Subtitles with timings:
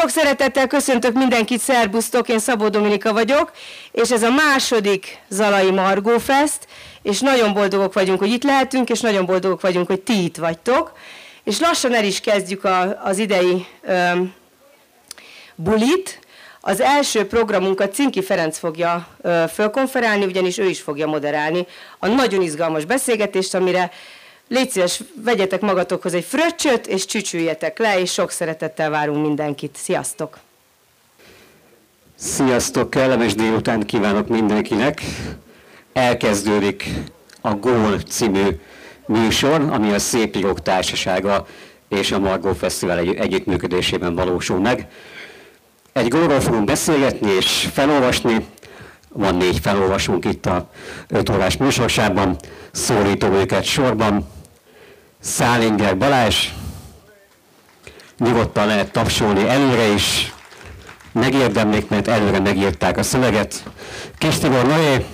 [0.00, 3.52] Sok szeretettel köszöntök mindenkit, szerbusztok, én Szabó Dominika vagyok,
[3.92, 6.58] és ez a második Zalai Margó Fest,
[7.02, 10.92] és nagyon boldogok vagyunk, hogy itt lehetünk, és nagyon boldogok vagyunk, hogy ti itt vagytok.
[11.44, 14.34] És lassan el is kezdjük a, az idei um,
[15.54, 16.18] bulit.
[16.60, 21.66] Az első programunkat Cinki Ferenc fogja ö, fölkonferálni, ugyanis ő is fogja moderálni
[21.98, 23.90] a nagyon izgalmas beszélgetést, amire
[24.48, 29.76] Légy szíves, vegyetek magatokhoz egy fröccsöt, és csücsüljetek le, és sok szeretettel várunk mindenkit.
[29.76, 30.38] Sziasztok!
[32.14, 35.02] Sziasztok, kellemes délután kívánok mindenkinek!
[35.92, 36.90] Elkezdődik
[37.40, 38.60] a Gól című
[39.06, 41.46] műsor, ami a Szép Írók Társasága
[41.88, 44.88] és a Margó Fesztivál egy együttműködésében valósul meg.
[45.92, 48.46] Egy gólról fogunk beszélgetni és felolvasni.
[49.08, 50.70] Van négy felolvasónk itt a
[51.08, 52.36] 5 órás műsorsában.
[52.70, 54.36] Szólítom őket sorban.
[55.28, 56.48] Szálinger Balázs,
[58.18, 60.32] nyugodtan lehet tapsolni előre is,
[61.12, 63.62] megérdemlik, mert előre megírták a szöveget.
[64.18, 65.06] Kis Tibor Noé,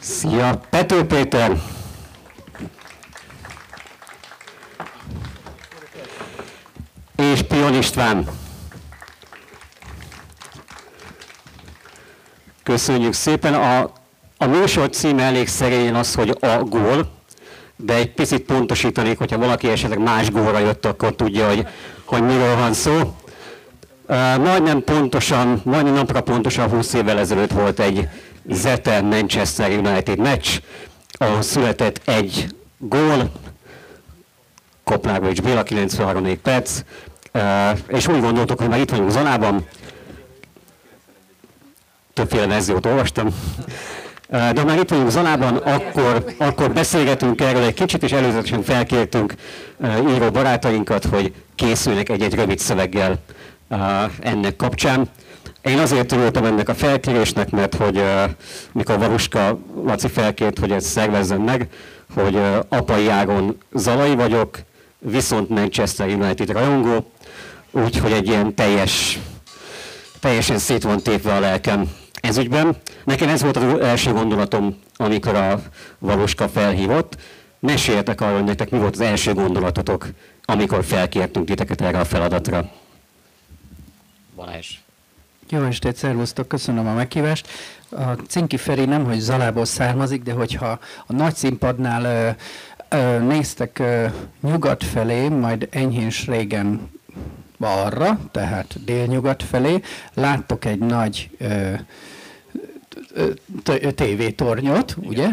[0.00, 1.62] Szia, Pető Péter!
[7.16, 8.28] És Pion István.
[12.62, 13.54] Köszönjük szépen.
[13.54, 14.02] A
[14.44, 17.10] a műsor címe elég szerény az, hogy a gól,
[17.76, 21.66] de egy picit pontosítanék, hogyha valaki esetleg más gólra jött, akkor tudja, hogy,
[22.04, 23.16] hogy miről van szó.
[24.38, 28.08] Majdnem pontosan, majdnem napra pontosan 20 évvel ezelőtt volt egy
[28.50, 30.48] Zete Manchester United meccs,
[31.12, 32.46] ahol született egy
[32.78, 33.30] gól,
[34.84, 36.80] Koplágovics Béla, 93 perc,
[37.32, 39.66] uh, és úgy gondoltuk, hogy már itt vagyunk Zanában,
[42.12, 43.28] többféle verziót olvastam,
[44.28, 49.34] de már itt vagyunk Zalában, akkor, akkor beszélgetünk erről egy kicsit, és előzetesen felkértünk
[50.08, 53.18] író barátainkat, hogy készülnek egy-egy rövid szöveggel
[54.20, 55.08] ennek kapcsán.
[55.62, 58.02] Én azért örültem ennek a felkérésnek, mert hogy
[58.72, 61.68] mikor Varuska Laci felkért, hogy ezt szervezzen meg,
[62.14, 64.58] hogy apai ágon zalai vagyok,
[64.98, 67.10] viszont Manchester United rajongó,
[67.70, 69.18] úgyhogy egy ilyen teljes,
[70.20, 72.76] teljesen szét van tépve a lelkem ez ügyben.
[73.04, 75.62] Nekem ez volt az első gondolatom, amikor a
[75.98, 77.16] Valuska felhívott.
[77.58, 80.08] Meséljetek arról, hogy nektek mi volt az első gondolatotok,
[80.44, 82.70] amikor felkértünk titeket erre a feladatra.
[84.36, 84.78] Balázs.
[85.48, 87.48] Jó estét, szervusztok, köszönöm a meghívást.
[87.90, 93.78] A Cinki Feri nem, hogy Zalából származik, de hogyha a nagy színpadnál ö, ö, néztek
[93.78, 94.06] ö,
[94.40, 96.90] nyugat felé, majd enyhén régen
[97.58, 99.80] arra, tehát délnyugat felé,
[100.14, 101.72] láttok egy nagy ö,
[103.94, 105.28] tévétornyot, ugye?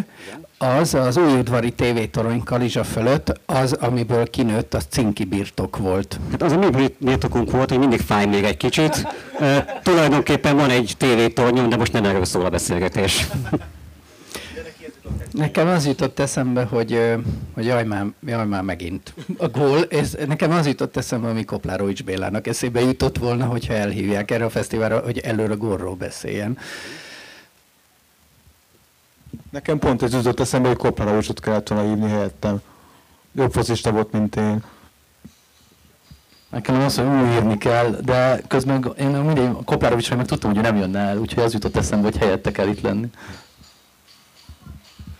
[0.58, 6.20] Az az újudvari tévétorony Kalizsa fölött, az, amiből kinőtt, az cinki birtok volt.
[6.32, 9.08] Hát az a mi birtokunk volt, hogy mindig fáj még egy kicsit.
[9.40, 13.28] E, tulajdonképpen van egy tévétornyom, de most nem erről szól a beszélgetés.
[15.32, 17.16] Nekem az jutott eszembe, hogy,
[17.54, 22.04] hogy jaj, már, jaj már megint a gól, és nekem az jutott eszembe, ami Koplárovics
[22.04, 26.58] Bélának eszébe jutott volna, hogyha elhívják erre a fesztiválra, hogy előre gólról beszéljen.
[29.50, 32.62] Nekem pont ez jutott eszembe, hogy Koplarovicsot kellett volna hívni helyettem.
[33.32, 34.64] Jobb focista volt, mint én.
[36.50, 40.76] Nekem az, hogy új írni kell, de közben én mindig Koplárovicsra meg tudtam, hogy nem
[40.76, 43.10] jönne el, úgyhogy az jutott eszembe, hogy helyette kell itt lenni.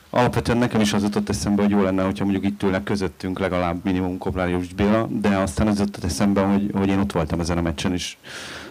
[0.10, 3.84] Alapvetően nekem is az jutott eszembe, hogy jó lenne, hogyha mondjuk itt ülnek közöttünk legalább
[3.84, 7.62] minimum Koplárovics Béla, de aztán az jutott eszembe, hogy, hogy én ott voltam ezen a
[7.62, 8.18] meccsen, és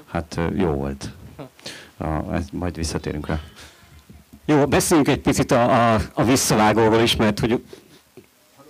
[0.07, 1.11] hát jó volt.
[1.97, 3.41] A, ezt majd visszatérünk rá.
[4.51, 7.63] Jó, beszéljünk egy picit a, a, a visszavágóról is, mert hogy,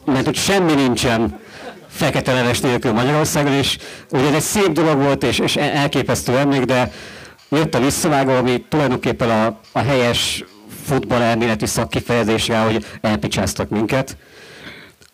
[0.05, 1.41] mert hogy semmi nincsen
[1.89, 3.79] fekete leves nélkül Magyarországon, és
[4.11, 6.93] ugye ez egy szép dolog volt, és, és elképesztő emlék, de
[7.49, 10.45] jött a visszavágó, ami tulajdonképpen a, a helyes
[10.85, 14.17] futball elméleti szakkifejezésre, hogy elpicsáztak minket.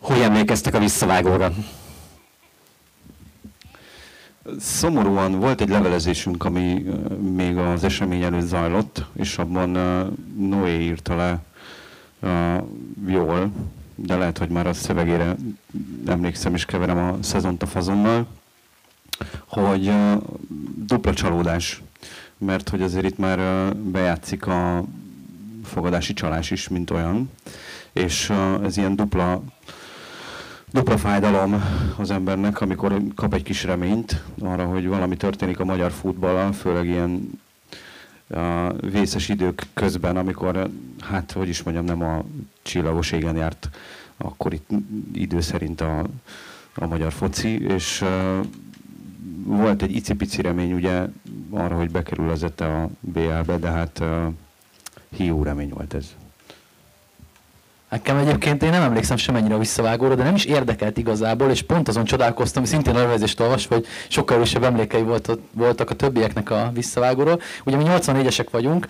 [0.00, 1.52] Hogy emlékeztek a visszavágóra?
[4.58, 6.86] Szomorúan volt egy levelezésünk, ami
[7.34, 9.70] még az esemény előtt zajlott, és abban
[10.36, 11.42] Noé írta le
[13.06, 13.50] jól,
[13.94, 15.36] de lehet, hogy már a szövegére
[16.06, 18.26] emlékszem és keverem a szezont a fazonnal,
[19.46, 19.92] hogy
[20.74, 21.82] dupla csalódás,
[22.38, 24.84] mert hogy azért itt már bejátszik a
[25.64, 27.30] fogadási csalás is, mint olyan,
[27.92, 28.32] és
[28.62, 29.42] ez ilyen dupla
[30.70, 31.62] dupla fájdalom
[31.96, 36.86] az embernek, amikor kap egy kis reményt arra, hogy valami történik a magyar futballal, főleg
[36.86, 37.40] ilyen
[38.28, 40.70] a vészes idők közben, amikor,
[41.00, 42.24] hát hogy is mondjam, nem a
[42.62, 43.68] csillagos égen járt
[44.16, 44.68] akkor itt
[45.12, 46.04] idő szerint a
[46.78, 48.04] a magyar foci, és
[49.44, 51.06] volt egy icipici remény ugye
[51.50, 54.02] arra, hogy bekerül az a BL-be, de hát
[55.16, 56.14] hiú remény volt ez.
[57.90, 61.88] Nekem egyébként én nem emlékszem semennyire a visszavágóra, de nem is érdekelt igazából, és pont
[61.88, 66.50] azon csodálkoztam, hogy szintén a levezést olvasva, hogy sokkal erősebb emlékei volt, voltak a többieknek
[66.50, 67.40] a visszavágóról.
[67.64, 68.86] Ugye mi 84-esek vagyunk,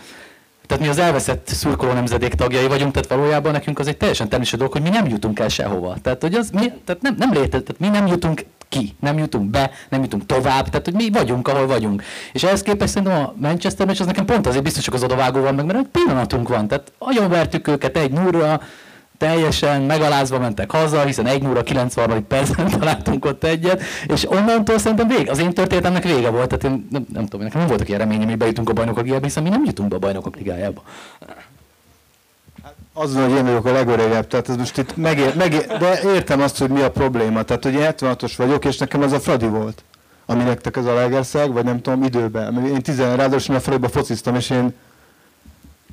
[0.67, 4.59] tehát mi az elveszett szurkoló nemzedék tagjai vagyunk, tehát valójában nekünk az egy teljesen természetes
[4.59, 5.97] dolog, hogy mi nem jutunk el sehova.
[6.03, 9.51] Tehát, hogy az, mi, tehát nem, nem létezik, tehát mi nem jutunk ki, nem jutunk
[9.51, 12.03] be, nem jutunk tovább, tehát hogy mi vagyunk, ahol vagyunk.
[12.33, 15.41] És ehhez képest szerintem a Manchester meccs az nekem pont azért biztos, hogy az odavágó
[15.41, 16.69] van meg, mert egy pillanatunk van.
[16.69, 16.93] Tehát
[17.29, 18.61] vertük őket egy nulla,
[19.19, 22.27] teljesen megalázva mentek haza, hiszen 1 óra 90.
[22.27, 25.31] percben találtunk ott egyet, és onnantól szerintem vége.
[25.31, 28.29] Az én történetemnek vége volt, tehát én nem, nem tudom, nekem nem voltak ilyen reményem,
[28.29, 30.83] hogy bejutunk a bajnokok ligájába, hiszen mi nem jutunk be a bajnokok ligájába.
[32.99, 36.59] Az hogy én vagyok a legöregebb, tehát ez most itt megér, megér, de értem azt,
[36.59, 37.43] hogy mi a probléma.
[37.43, 39.85] Tehát, hogy 76-os vagyok, és nekem az a Fradi volt,
[40.27, 42.67] ami nektek ez a Legerszeg, vagy nem tudom, időben.
[42.67, 44.75] Én 10 ráadásul a Fradiba fociztam, és én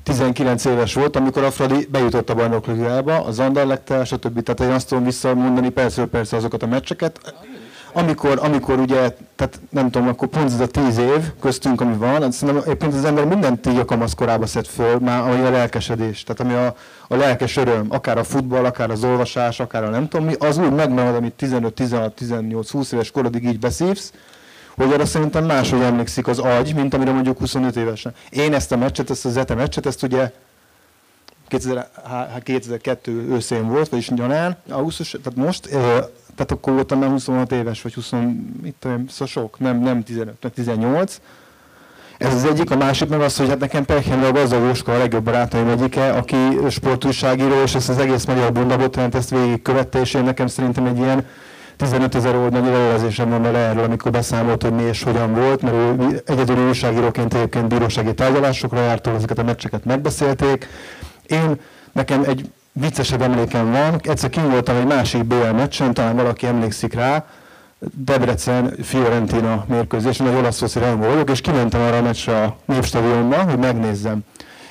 [0.02, 4.42] 19 éves volt, amikor a Fradi bejutott a bajnokligába, az Anderlettel, stb.
[4.42, 7.34] Tehát én azt tudom visszamondani persze, persze azokat a meccseket.
[7.96, 12.30] Amikor, amikor ugye, tehát nem tudom, akkor pont ez a 10 év köztünk, ami van,
[12.30, 16.40] szerintem éppen az ember mindent így a kamaszkorába szed föl, már ami a lelkesedés, tehát
[16.40, 16.76] ami a,
[17.08, 20.58] a lelkes öröm, akár a futball, akár az olvasás, akár a nem tudom mi, az
[20.58, 24.12] úgy megmarad, amit 15, 16, 18, 20 éves korodig így beszívsz,
[24.76, 28.14] hogy arra szerintem máshogy emlékszik az agy, mint amire mondjuk 25 évesen.
[28.30, 30.30] Én ezt a meccset, ezt a Zete meccset, ezt ugye
[31.48, 35.68] 2002 őszén volt, vagyis nyarán, augusztus, tehát most,
[36.34, 38.10] tehát akkor voltam már 26 éves, vagy 20,
[38.62, 41.20] mit tudom, szóval sok, nem, nem 15, 18.
[42.18, 45.24] Ez az egyik, a másik meg az, hogy hát nekem Perkhenre a gazdag a legjobb
[45.24, 46.36] barátaim egyike, aki
[46.68, 51.26] sportújságíró, és ezt az egész magyar bundabotrend ezt végigkövette, és én nekem szerintem egy ilyen
[51.76, 55.74] 15 ezer oldalnyi levelezésem van vele erről, amikor beszámolt, hogy mi és hogyan volt, mert
[55.74, 60.68] ő egyedül újságíróként egyébként bírósági tárgyalásokra járt, ezeket a meccseket megbeszélték.
[61.26, 61.60] Én,
[61.92, 66.94] nekem egy viccesebb emlékem van, egyszer kim voltam egy másik BL meccsen, talán valaki emlékszik
[66.94, 67.26] rá,
[67.94, 73.58] Debrecen Fiorentina mérkőzésen, egy olasz foci vagyok, és kimentem arra a meccsre a Népstadionba, hogy
[73.58, 74.24] megnézzem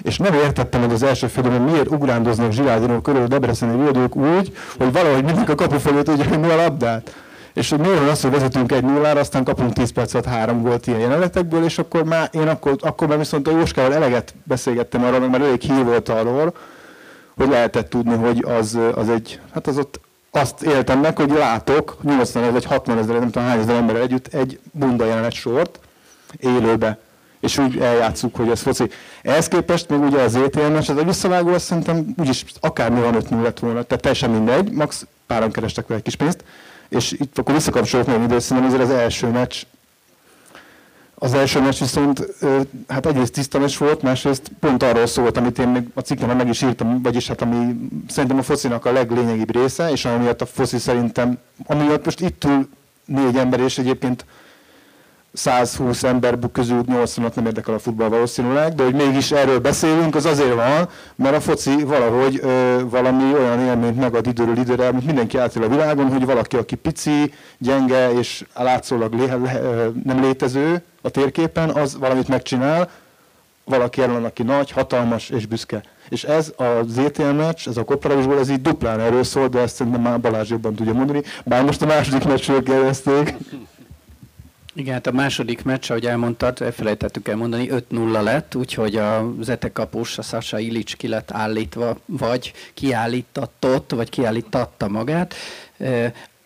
[0.03, 4.15] és nem értettem meg az első félben, hogy miért ugrándoznak Zsiráldinó körül a debreceni védők
[4.15, 7.15] úgy, hogy valahogy mindig a kapu felé tudja hogy a labdát.
[7.53, 10.61] És hogy miért van az, hogy vezetünk egy nullára, aztán kapunk 10 perc alatt három
[10.61, 15.03] gólt ilyen jelenetekből, és akkor már én akkor, akkor már viszont a Jóskával eleget beszélgettem
[15.03, 16.53] arról, már elég hív volt arról,
[17.35, 19.99] hogy lehetett tudni, hogy az, az egy, hát az ott
[20.31, 23.95] azt éltem meg, hogy látok 80 ezer vagy 60 ezer, nem tudom hány ezer ember
[23.95, 25.79] együtt egy bunda jelenet sort
[26.39, 26.97] élőbe.
[27.39, 28.89] És úgy eljátszuk, hogy ez foci.
[29.21, 33.29] Ehhez képest még ugye az ETM-es, ez a visszavágó, azt szerintem úgyis akármi van 5
[33.29, 36.43] 0 lett volna, tehát teljesen mindegy, max páran kerestek vele egy kis pénzt,
[36.89, 39.55] és itt akkor visszakapcsolok még időt, szerintem azért az első meccs,
[41.23, 42.27] az első meccs viszont
[42.87, 46.47] hát egyrészt tiszta meccs volt, másrészt pont arról szólt, amit én még a cikkemben meg
[46.47, 50.77] is írtam, vagyis hát ami szerintem a focinak a leglényegibb része, és amiatt a foci
[50.77, 52.69] szerintem, amiatt most itt ül
[53.05, 54.25] négy ember, és egyébként
[55.33, 60.25] 120 ember közül 80 nem érdekel a futball valószínűleg, de hogy mégis erről beszélünk, az
[60.25, 65.37] azért van, mert a foci valahogy ö, valami olyan élményt megad időről időre, amit mindenki
[65.37, 69.59] átél a világon, hogy valaki, aki pici, gyenge és látszólag lé, le,
[70.03, 72.89] nem létező a térképen, az valamit megcsinál,
[73.65, 75.83] valaki ellen, aki nagy, hatalmas és büszke.
[76.09, 79.75] És ez a ZTL meccs, ez a kopparabisból, ez így duplán erről szól, de ezt
[79.75, 81.21] szerintem már Balázs jobban tudja mondani.
[81.45, 83.35] Bár most a második meccsről kérdezték.
[84.75, 90.17] Igen, hát a második meccs, ahogy elmondtad, elfelejtettük elmondani, 5-0 lett, úgyhogy a Zete kapus,
[90.17, 95.35] a Sasa Ilics ki lett állítva, vagy kiállítatott, vagy kiállítatta magát.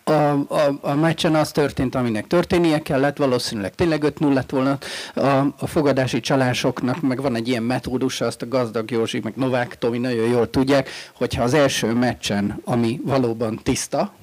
[0.04, 4.78] A, a, a meccsen az történt, aminek történnie kellett, valószínűleg tényleg 5-0 lett volna.
[5.14, 5.26] A,
[5.58, 9.98] a fogadási csalásoknak meg van egy ilyen metódusa, azt a gazdag Józsi, meg Novák Tomi
[9.98, 14.14] nagyon jól tudják, hogyha az első meccsen, ami valóban tiszta,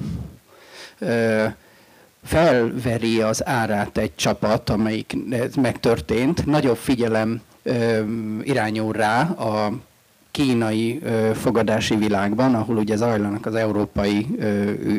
[2.26, 5.18] felveri az árát egy csapat, amelyik
[5.62, 7.42] megtörtént, nagyobb figyelem
[8.42, 9.72] irányul rá a
[10.36, 11.00] kínai
[11.34, 14.28] fogadási világban, ahol ugye zajlanak az európai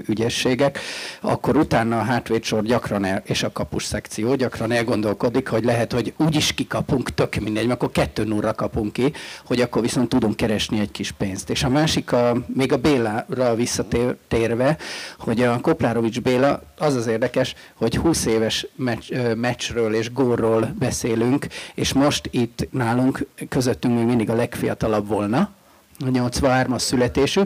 [0.06, 0.78] ügyességek,
[1.20, 6.14] akkor utána a hátvédsor gyakran el, és a kapus szekció gyakran elgondolkodik, hogy lehet, hogy
[6.16, 9.12] úgy is kikapunk, tök mindegy, akkor kettő nullra kapunk ki,
[9.46, 11.50] hogy akkor viszont tudunk keresni egy kis pénzt.
[11.50, 14.76] És a másik, a, még a Bélára visszatérve,
[15.18, 21.46] hogy a Koplárovics Béla, az az érdekes, hogy 20 éves meccs, meccsről és górról beszélünk,
[21.74, 25.50] és most itt nálunk közöttünk még mindig a legfiatalabb volt volna,
[25.98, 27.40] a 83-as születésű,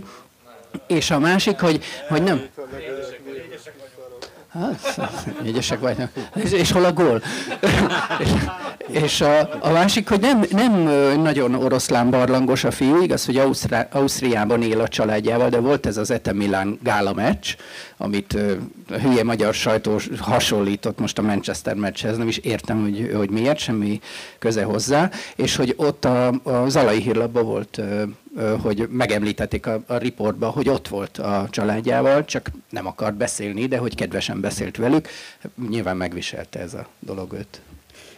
[0.86, 2.42] és a másik, hogy, hogy nem...
[4.52, 4.98] Hát,
[5.44, 6.10] egyesek vagynak.
[6.34, 7.22] És, és hol a gól?
[8.18, 8.28] és,
[8.92, 10.72] és a, a másik, hogy nem, nem
[11.22, 15.96] nagyon oroszlán barlangos a fiú, igaz, hogy Ausztrá, Ausztriában él a családjával, de volt ez
[15.96, 17.54] az Ete Milán gála meccs,
[17.96, 18.36] amit
[18.90, 23.58] a hülye magyar sajtó hasonlított most a Manchester meccshez, nem is értem, hogy, hogy miért,
[23.58, 24.00] semmi
[24.38, 27.80] köze hozzá, és hogy ott a, a Zalai hírlapban volt
[28.62, 33.78] hogy megemlítették a, a riportba, hogy ott volt a családjával, csak nem akart beszélni, de
[33.78, 35.08] hogy kedvesen beszélt velük.
[35.68, 37.60] Nyilván megviselte ez a dolog őt.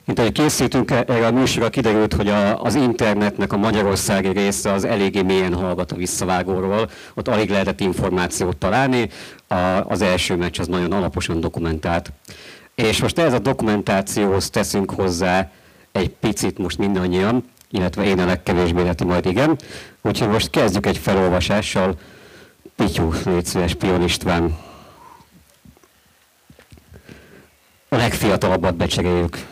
[0.05, 4.73] Mint ahogy készítünk e- erre a műsorra, kiderült, hogy a, az internetnek a magyarországi része
[4.73, 6.91] az eléggé mélyen hallgat a visszavágóról.
[7.15, 9.09] Ott alig lehetett információt találni.
[9.47, 9.55] A,
[9.89, 12.13] az első meccs az nagyon alaposan dokumentált.
[12.75, 15.51] És most ez a dokumentációhoz teszünk hozzá
[15.93, 19.59] egy picit most mindannyian, illetve én a legkevésbé, illetve majd igen.
[20.03, 21.99] Úgyhogy most kezdjük egy felolvasással.
[22.77, 24.59] Pityú, légy szíves, Pion István.
[27.89, 29.52] A legfiatalabbat becseréljük.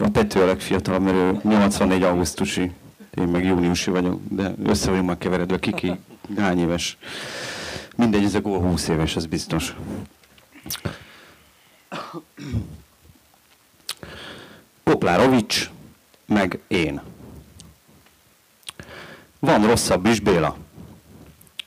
[0.00, 2.72] Jó, Pető a legfiatalabb, mert ő 84 augusztusi,
[3.14, 5.98] én meg júniusi vagyok, de össze vagyunk már keveredve, kiki
[6.36, 6.98] hány éves.
[7.96, 9.74] Mindegy, ez a gól 20 éves, az biztos.
[14.82, 15.70] Poplárovics,
[16.26, 17.00] meg én.
[19.38, 20.56] Van rosszabb is, Béla.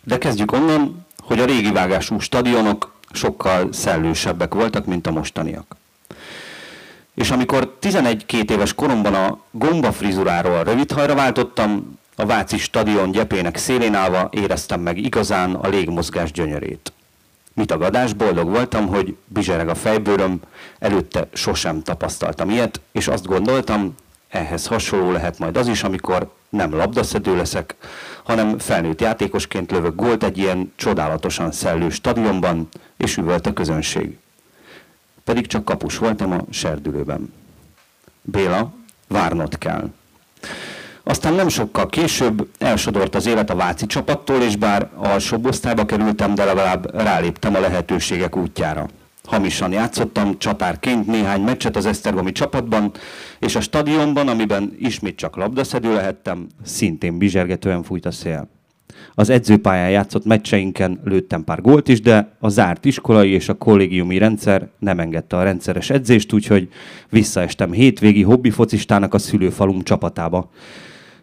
[0.03, 5.79] De kezdjük onnan, hogy a régi vágású stadionok sokkal szellősebbek voltak, mint a mostaniak.
[7.13, 13.94] És amikor 11-2 éves koromban a gomba frizuráról rövidhajra váltottam, a Váci stadion gyepének szélén
[13.94, 16.94] állva éreztem meg igazán a légmozgás gyönyörét.
[17.53, 20.39] Mit a gadás, boldog voltam, hogy bizsereg a fejbőröm,
[20.80, 23.96] előtte sosem tapasztaltam ilyet, és azt gondoltam,
[24.30, 27.75] ehhez hasonló lehet majd az is, amikor nem labdaszedő leszek,
[28.24, 34.18] hanem felnőtt játékosként lövök gólt egy ilyen csodálatosan szellő stadionban, és üvölt a közönség.
[35.24, 37.34] Pedig csak kapus voltam a serdülőben.
[38.22, 38.74] Béla,
[39.08, 39.90] várnod kell.
[41.04, 46.36] Aztán nem sokkal később elsodort az élet a Váci csapattól, és bár alsóbb osztályba kerültem,
[46.36, 48.88] de legalább ráléptem a lehetőségek útjára.
[49.24, 52.92] Hamisan játszottam csatárként néhány meccset az Esztergomi csapatban,
[53.40, 58.50] és a stadionban, amiben ismét csak labdaszedő lehettem, szintén bizsergetően fújt a szél.
[59.13, 64.17] Az edzőpályán játszott meccseinken lőttem pár gólt is, de a zárt iskolai és a kollégiumi
[64.17, 66.70] rendszer nem engedte a rendszeres edzést, úgyhogy
[67.10, 70.50] visszaestem hétvégi hobbi focistának a szülőfalum csapatába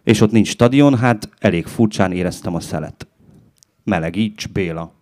[0.03, 3.07] és ott nincs stadion, hát elég furcsán éreztem a szelet.
[3.83, 4.93] Melegíts Béla.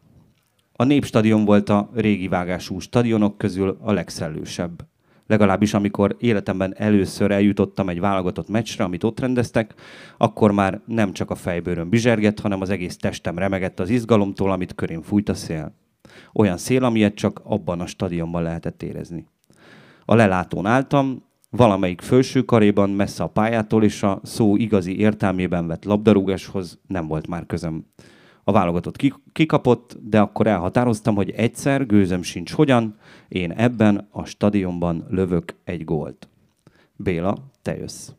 [0.73, 4.85] A Népstadion volt a régi vágású stadionok közül a legszellősebb.
[5.27, 9.73] Legalábbis amikor életemben először eljutottam egy válogatott meccsre, amit ott rendeztek,
[10.17, 14.75] akkor már nem csak a fejbőröm bizsergett, hanem az egész testem remegett az izgalomtól, amit
[14.75, 15.73] körén fújt a szél.
[16.33, 19.25] Olyan szél, amilyet csak abban a stadionban lehetett érezni.
[20.05, 25.85] A lelátón álltam, valamelyik felső karéban, messze a pályától és a szó igazi értelmében vett
[25.85, 27.85] labdarúgáshoz nem volt már közöm.
[28.47, 35.05] A válogatott kikapott, de akkor elhatároztam, hogy egyszer gőzöm sincs hogyan, én ebben a stadionban
[35.09, 36.27] lövök egy gólt.
[36.95, 38.09] Béla, te jössz.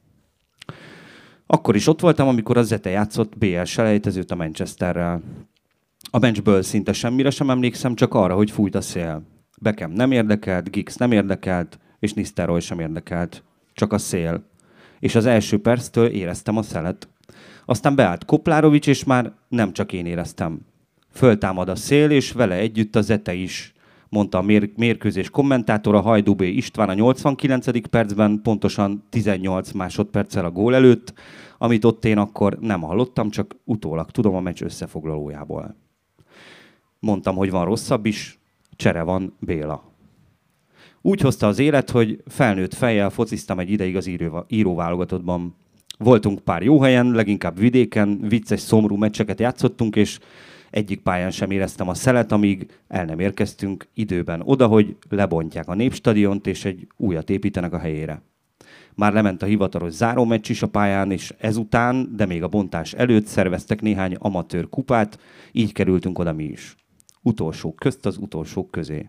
[1.46, 5.22] Akkor is ott voltam, amikor a Zete játszott BL selejtezőt a Manchesterrel.
[6.10, 9.22] A benchből szinte semmire sem emlékszem, csak arra, hogy fújt a szél.
[9.60, 13.42] Bekem nem érdekelt, Gix nem érdekelt, és Nisztároly sem érdekelt.
[13.72, 14.44] Csak a szél.
[14.98, 17.08] És az első perctől éreztem a szelet.
[17.70, 20.60] Aztán beállt Koplárovics, és már nem csak én éreztem.
[21.10, 23.74] Föltámad a szél, és vele együtt a Zete is,
[24.08, 27.88] mondta a mér- mérkőzés kommentátora Hajdubé István a 89.
[27.88, 31.12] percben, pontosan 18 másodperccel a gól előtt,
[31.58, 35.76] amit ott én akkor nem hallottam, csak utólag tudom a meccs összefoglalójából.
[36.98, 38.38] Mondtam, hogy van rosszabb is,
[38.76, 39.92] csere van Béla.
[41.00, 44.10] Úgy hozta az élet, hogy felnőtt fejjel fociztam egy ideig az
[44.48, 45.54] íróválogatottban.
[45.98, 50.18] Voltunk pár jó helyen, leginkább vidéken, vicces, szomorú meccseket játszottunk, és
[50.70, 55.74] egyik pályán sem éreztem a szelet, amíg el nem érkeztünk időben oda, hogy lebontják a
[55.74, 58.22] népstadiont, és egy újat építenek a helyére.
[58.94, 63.26] Már lement a hivatalos zárómeccs is a pályán, és ezután, de még a bontás előtt
[63.26, 65.18] szerveztek néhány amatőr kupát,
[65.52, 66.76] így kerültünk oda mi is.
[67.22, 69.08] Utolsók közt az utolsók közé.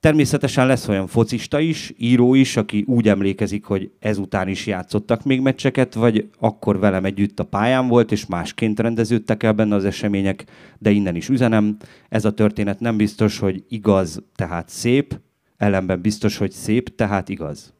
[0.00, 5.40] Természetesen lesz olyan focista is, író is, aki úgy emlékezik, hogy ezután is játszottak még
[5.40, 10.44] meccseket, vagy akkor velem együtt a pályán volt, és másként rendeződtek el benne az események,
[10.78, 11.76] de innen is üzenem,
[12.08, 15.20] ez a történet nem biztos, hogy igaz, tehát szép,
[15.56, 17.74] ellenben biztos, hogy szép, tehát igaz.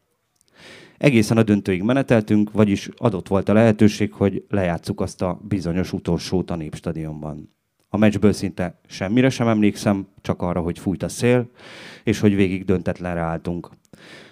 [0.99, 6.51] Egészen a döntőig meneteltünk, vagyis adott volt a lehetőség, hogy lejátszuk azt a bizonyos utolsót
[6.51, 7.56] a Népstadionban.
[7.89, 11.51] A meccsből szinte semmire sem emlékszem, csak arra, hogy fújt a szél,
[12.05, 13.71] és hogy végig döntetlenre álltunk.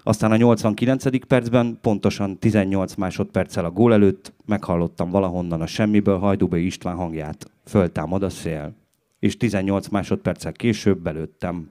[0.03, 1.27] Aztán a 89.
[1.27, 7.51] percben, pontosan 18 másodperccel a gól előtt meghallottam valahonnan a semmiből Hajdúbai István hangját.
[7.65, 8.75] Föltámad a szél.
[9.19, 11.71] És 18 másodperccel később belőttem.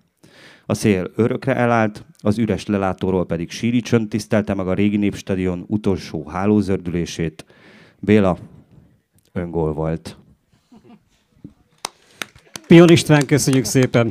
[0.65, 5.63] A szél örökre elállt, az üres lelátóról pedig síri csönd tisztelte meg a régi népstadion
[5.67, 7.45] utolsó hálózördülését.
[7.99, 8.37] Béla,
[9.31, 10.17] öngól volt.
[12.73, 14.09] Pion István, köszönjük szépen!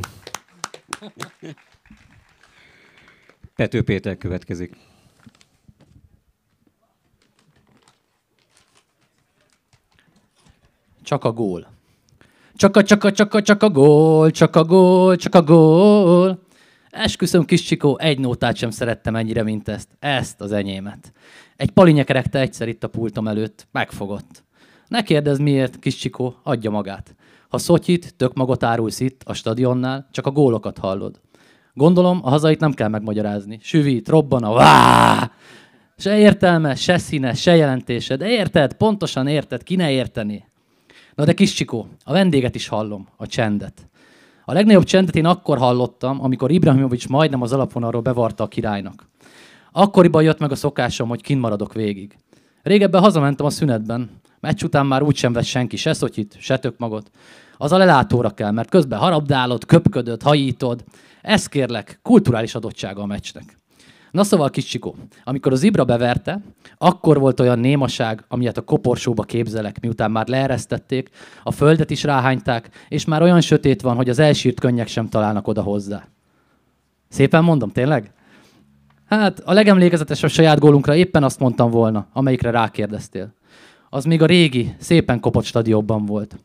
[3.55, 4.75] Pető Péter következik.
[11.01, 11.67] Csak a gól.
[12.55, 16.39] Csak a, csak a, csak a, csak a gól, csak a gól, csak a gól.
[16.89, 19.89] Esküszöm, kis Csikó, egy nótát sem szerettem ennyire, mint ezt.
[19.99, 21.13] Ezt az enyémet.
[21.55, 23.67] Egy palinye egyszer itt a pultom előtt.
[23.71, 24.43] Megfogott.
[24.87, 27.15] Ne kérdezz miért, kis Csikó, adja magát.
[27.53, 31.19] Ha szotyit, tök magot árulsz itt, a stadionnál, csak a gólokat hallod.
[31.73, 33.59] Gondolom, a hazait nem kell megmagyarázni.
[33.61, 35.31] Süvít, robban a vá!
[35.97, 38.15] Se értelme, se színe, se jelentése.
[38.15, 38.73] De érted?
[38.73, 39.63] Pontosan érted.
[39.63, 40.45] Ki ne érteni?
[41.15, 43.89] Na de kis Csikó, a vendéget is hallom, a csendet.
[44.45, 49.09] A legnagyobb csendet én akkor hallottam, amikor Ibrahimovics majdnem az alapvonalról bevarta a királynak.
[49.71, 52.17] Akkoriban jött meg a szokásom, hogy kint maradok végig.
[52.63, 54.21] Régebben hazamentem a szünetben.
[54.43, 57.11] Meccs után már úgysem vett senki se szotyit, se tök magot.
[57.57, 60.83] Az a lelátóra kell, mert közben harabdálod, köpködöd, hajítod.
[61.21, 63.57] Ez kérlek, kulturális adottsága a meccsnek.
[64.11, 66.41] Na szóval, kis Csikó, amikor az Ibra beverte,
[66.77, 71.09] akkor volt olyan némaság, amilyet a koporsóba képzelek, miután már leeresztették,
[71.43, 75.47] a földet is ráhányták, és már olyan sötét van, hogy az elsírt könnyek sem találnak
[75.47, 76.07] oda hozzá.
[77.09, 78.13] Szépen mondom, tényleg?
[79.05, 83.33] Hát a legemlékezetesebb saját gólunkra éppen azt mondtam volna, amelyikre rákérdeztél.
[83.93, 86.35] Az még a régi, szépen kopott stadionban volt.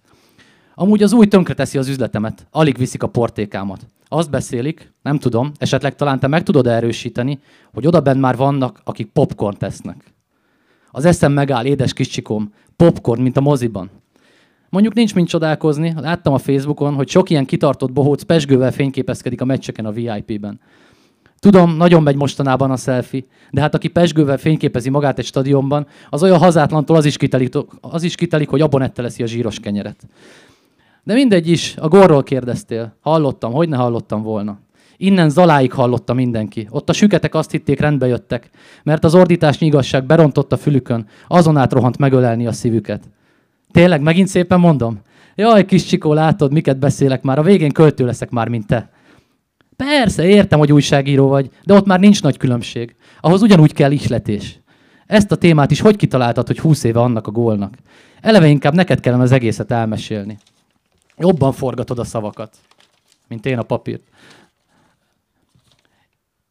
[0.74, 3.86] Amúgy az új tönkreteszi az üzletemet, alig viszik a portékámat.
[4.08, 7.38] Azt beszélik, nem tudom, esetleg talán te meg tudod erősíteni,
[7.72, 10.14] hogy odaben már vannak, akik popcorn tesznek.
[10.90, 13.90] Az eszem megáll, édes kis csikom, popcorn, mint a moziban.
[14.68, 19.44] Mondjuk nincs mint csodálkozni, láttam a Facebookon, hogy sok ilyen kitartott bohóc pesgővel fényképezkedik a
[19.44, 20.60] meccseken a VIP-ben.
[21.38, 26.22] Tudom, nagyon megy mostanában a selfie, de hát aki pesgővel fényképezi magát egy stadionban, az
[26.22, 30.06] olyan hazátlantól az is kitelik, az is kitelik hogy abonette leszi a zsíros kenyeret.
[31.04, 32.94] De mindegy is, a gorról kérdeztél.
[33.00, 34.58] Hallottam, hogy ne hallottam volna.
[34.96, 36.68] Innen Zaláig hallotta mindenki.
[36.70, 38.50] Ott a süketek azt hitték, rendbe jöttek,
[38.82, 43.04] mert az ordítás igazság berontott a fülükön, azon át rohant megölelni a szívüket.
[43.70, 45.00] Tényleg, megint szépen mondom?
[45.34, 48.90] Jaj, kis csikó, látod, miket beszélek már, a végén költő leszek már, mint te.
[49.84, 52.96] Persze, értem, hogy újságíró vagy, de ott már nincs nagy különbség.
[53.20, 54.60] Ahhoz ugyanúgy kell ihletés.
[55.06, 57.74] Ezt a témát is hogy kitaláltad, hogy húsz éve annak a gólnak?
[58.20, 60.38] Eleve inkább neked kellene az egészet elmesélni.
[61.16, 62.56] Jobban forgatod a szavakat,
[63.28, 64.02] mint én a papírt.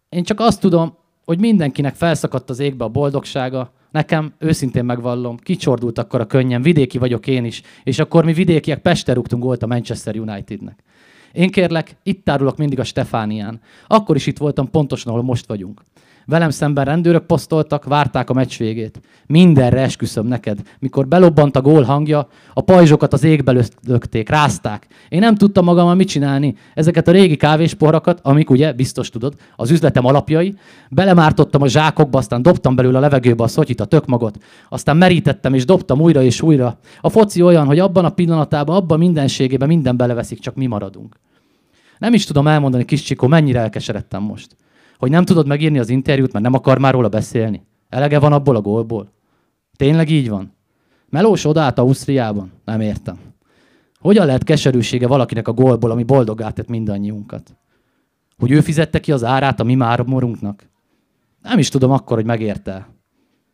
[0.09, 5.97] Én csak azt tudom, hogy mindenkinek felszakadt az égbe a boldogsága, nekem, őszintén megvallom, kicsordult
[5.97, 9.67] akkor a könnyen, vidéki vagyok én is, és akkor mi vidékiek Pester rúgtunk volt a
[9.67, 10.83] Manchester Unitednek.
[11.31, 13.61] Én kérlek, itt árulok mindig a Stefánián.
[13.87, 15.81] Akkor is itt voltam pontosan, ahol most vagyunk.
[16.29, 19.01] Velem szemben rendőrök posztoltak, várták a meccs végét.
[19.27, 20.59] Mindenre esküszöm neked.
[20.79, 24.87] Mikor belobbant a gól hangja, a pajzsokat az égbe lökték, rázták.
[25.09, 26.55] Én nem tudtam magammal mit csinálni.
[26.73, 30.55] Ezeket a régi kávésporakat, amik ugye, biztos tudod, az üzletem alapjai,
[30.89, 34.37] belemártottam a zsákokba, aztán dobtam belőle a levegőbe a szotyit, a tökmagot,
[34.69, 36.77] aztán merítettem és dobtam újra és újra.
[37.01, 41.19] A foci olyan, hogy abban a pillanatában, abban mindenségében minden beleveszik, csak mi maradunk.
[41.97, 44.55] Nem is tudom elmondani, kis Csikó, mennyire elkeseredtem most
[44.97, 47.65] hogy nem tudod megírni az interjút, mert nem akar már róla beszélni?
[47.89, 49.11] Elege van abból a gólból?
[49.75, 50.53] Tényleg így van?
[51.09, 52.51] Melós odaállt Ausztriában?
[52.65, 53.17] Nem értem.
[53.99, 57.57] Hogyan lehet keserűsége valakinek a gólból, ami boldogát tett mindannyiunkat?
[58.37, 60.69] Hogy ő fizette ki az árát a mi mármorunknak?
[61.41, 62.87] Nem is tudom akkor, hogy megérte.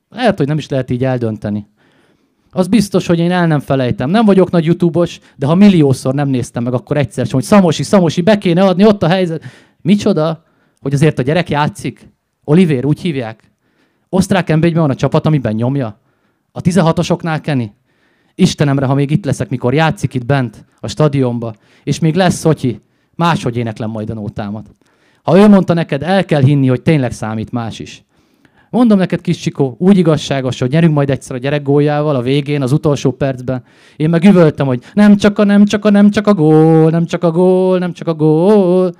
[0.09, 1.67] Lehet, hogy nem is lehet így eldönteni.
[2.51, 4.09] Az biztos, hogy én el nem felejtem.
[4.09, 7.83] Nem vagyok nagy YouTube-os, de ha milliószor nem néztem meg, akkor egyszer sem, hogy Szamosi,
[7.83, 9.43] Szamosi, be kéne adni, ott a helyzet.
[9.81, 10.43] Micsoda?
[10.83, 12.09] Hogy azért a gyerek játszik.
[12.43, 13.51] Oliver, úgy hívják.
[14.09, 15.99] Osztrák nb van a csapat, amiben nyomja.
[16.51, 17.65] A 16-osoknál Kenny.
[18.35, 22.79] Istenemre, ha még itt leszek, mikor játszik itt bent, a stadionba, és még lesz Szotyi,
[23.15, 24.69] máshogy éneklem majd a nótámat.
[25.23, 28.03] Ha ő mondta neked, el kell hinni, hogy tényleg számít más is.
[28.69, 32.61] Mondom neked, kis Csikó, úgy igazságos, hogy nyerünk majd egyszer a gyerek góljával a végén,
[32.61, 33.63] az utolsó percben.
[33.95, 37.05] Én meg üvöltem, hogy nem csak a, nem csak a, nem csak a gól, nem
[37.05, 38.91] csak a gól, nem csak a gól.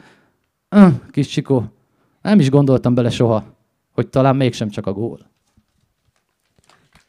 [0.76, 1.74] Öh, kis Csikó,
[2.22, 3.52] nem is gondoltam bele soha.
[3.92, 5.32] hogy talán mégsem csak a gól.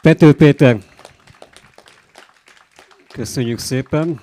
[0.03, 0.79] Pető Péter,
[3.09, 4.21] köszönjük szépen.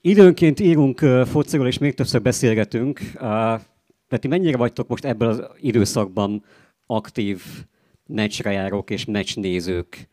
[0.00, 3.00] Időnként írunk fociról, és még többször beszélgetünk.
[3.18, 6.44] Tehát ti mennyire vagytok most ebből az időszakban
[6.86, 7.42] aktív
[8.06, 10.08] meccsre és meccsnézők?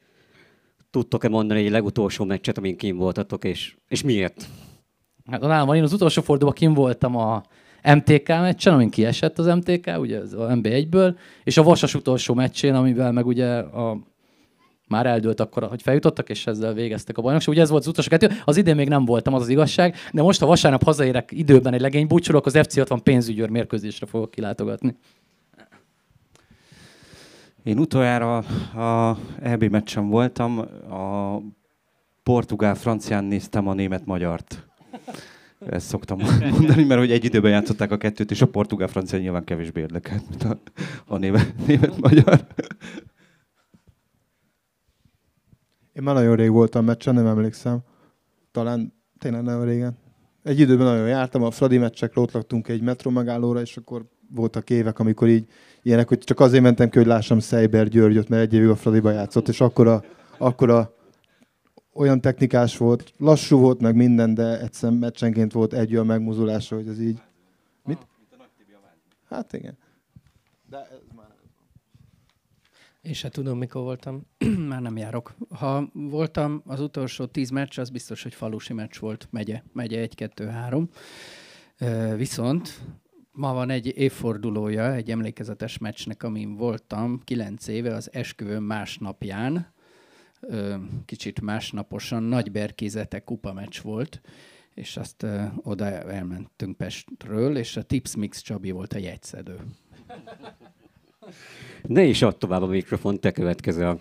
[0.90, 4.50] Tudtok-e mondani egy legutolsó meccset, amin kim voltatok, és, és miért?
[5.32, 7.44] Hát nálam én az utolsó fordulóban kim voltam a
[7.84, 12.76] MTK meccsen, amin kiesett az MTK, ugye az a MB1-ből, és a Vasas utolsó meccsén,
[12.76, 13.98] amivel meg ugye a
[14.88, 17.54] már eldőlt akkor, hogy feljutottak, és ezzel végeztek a bajnokság.
[17.54, 18.30] Ugye ez volt az utolsó kettő.
[18.46, 21.82] Az idén még nem voltam, az az igazság, de most a vasárnap hazaérek időben egy
[21.82, 24.98] legény búcsúrok, az FC60 pénzügyőr mérkőzésre fogok kilátogatni.
[27.64, 30.58] Én utoljára a EB meccsen voltam,
[30.90, 31.38] a
[32.24, 34.68] portugál-francián néztem a német-magyart.
[35.60, 36.20] Ezt szoktam
[36.52, 40.44] mondani, mert hogy egy időben játszották a kettőt, és a portugál-francia nyilván kevésbé érdekelt, mint
[40.44, 40.60] a,
[41.06, 42.46] a német-magyar.
[45.94, 47.80] Én már nagyon rég voltam meccsen, nem emlékszem.
[48.52, 49.98] Talán tényleg nagyon régen.
[50.44, 54.70] Egy időben nagyon jártam, a Fradi meccsekre ott laktunk egy metro megállóra, és akkor voltak
[54.70, 55.48] évek, amikor így
[55.82, 59.12] ilyenek, hogy csak azért mentem ki, hogy lássam Szejber Györgyöt, mert egy évig a Fradiba
[59.12, 60.04] játszott, és akkor a,
[60.38, 60.95] akkor a
[61.96, 66.88] olyan technikás volt, lassú volt meg minden, de egyszer meccsenként volt egy olyan megmozulása, hogy
[66.88, 67.22] ez így...
[67.84, 68.08] Mit?
[69.30, 69.78] Hát igen.
[70.70, 71.28] De ez már...
[73.02, 74.22] Én se tudom, mikor voltam.
[74.70, 75.36] már nem járok.
[75.50, 79.28] Ha voltam, az utolsó tíz meccs, az biztos, hogy falusi meccs volt.
[79.32, 79.62] Megye.
[79.74, 80.88] Megye 1-2-3.
[82.16, 82.80] Viszont
[83.32, 89.74] ma van egy évfordulója egy emlékezetes meccsnek, amin voltam kilenc éve az esküvőm másnapján
[91.06, 94.22] kicsit másnaposan nagy berkézete kupameccs volt,
[94.74, 99.60] és azt oda elmentünk Pestről, és a Tips Mix Csabi volt a jegyszedő.
[101.82, 104.00] Ne is add tovább a mikrofon, te következel.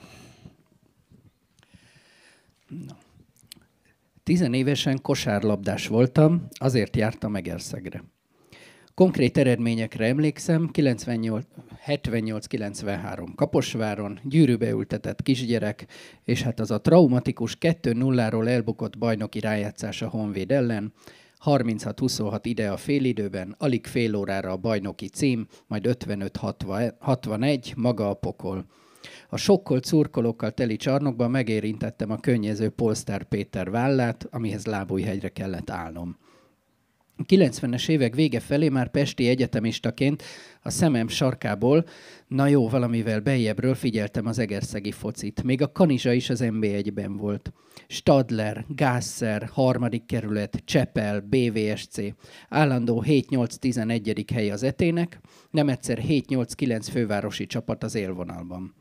[2.69, 2.97] Na.
[4.23, 8.05] Tizenévesen kosárlabdás voltam, azért jártam Egerszegre.
[8.95, 15.87] Konkrét eredményekre emlékszem, 78-93 Kaposváron, gyűrűbe ültetett kisgyerek,
[16.25, 20.93] és hát az a traumatikus 2-0-ról elbukott bajnoki rájátszás a Honvéd ellen,
[21.45, 28.65] 36-26 ide a félidőben, alig fél órára a bajnoki cím, majd 55-61 maga a pokol.
[29.29, 36.19] A sokkolt szurkolókkal teli csarnokban megérintettem a könnyező Polsztár Péter vállát, amihez lábújhegyre kellett állnom.
[37.23, 40.23] 90-es évek vége felé már pesti egyetemistaként
[40.63, 41.85] a szemem sarkából,
[42.29, 45.43] na jó, valamivel beljebbről figyeltem az egerszegi focit.
[45.43, 47.53] Még a Kanizsa is az MB1-ben volt.
[47.87, 51.97] Stadler, Gászer, harmadik kerület, Csepel, BVSC.
[52.49, 54.25] Állandó 7-8-11.
[54.33, 58.75] hely az etének, nem egyszer 7-8-9 fővárosi csapat az élvonalban.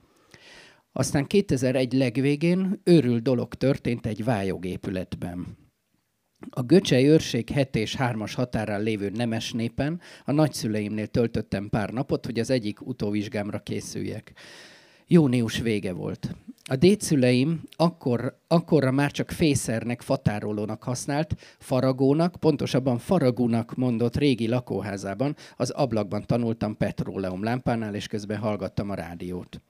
[0.92, 5.63] Aztán 2001 legvégén őrül dolog történt egy vályogépületben.
[6.50, 12.26] A Göcsei őrség 7 és 3-as határán lévő nemes népen a nagyszüleimnél töltöttem pár napot,
[12.26, 14.34] hogy az egyik utóvizsgámra készüljek.
[15.08, 16.36] Jónius vége volt.
[16.70, 25.36] A dédszüleim akkor, akkorra már csak fészernek, fatárolónak használt, faragónak, pontosabban faragúnak mondott régi lakóházában,
[25.56, 29.62] az ablakban tanultam petróleum lámpánál, és közben hallgattam a rádiót.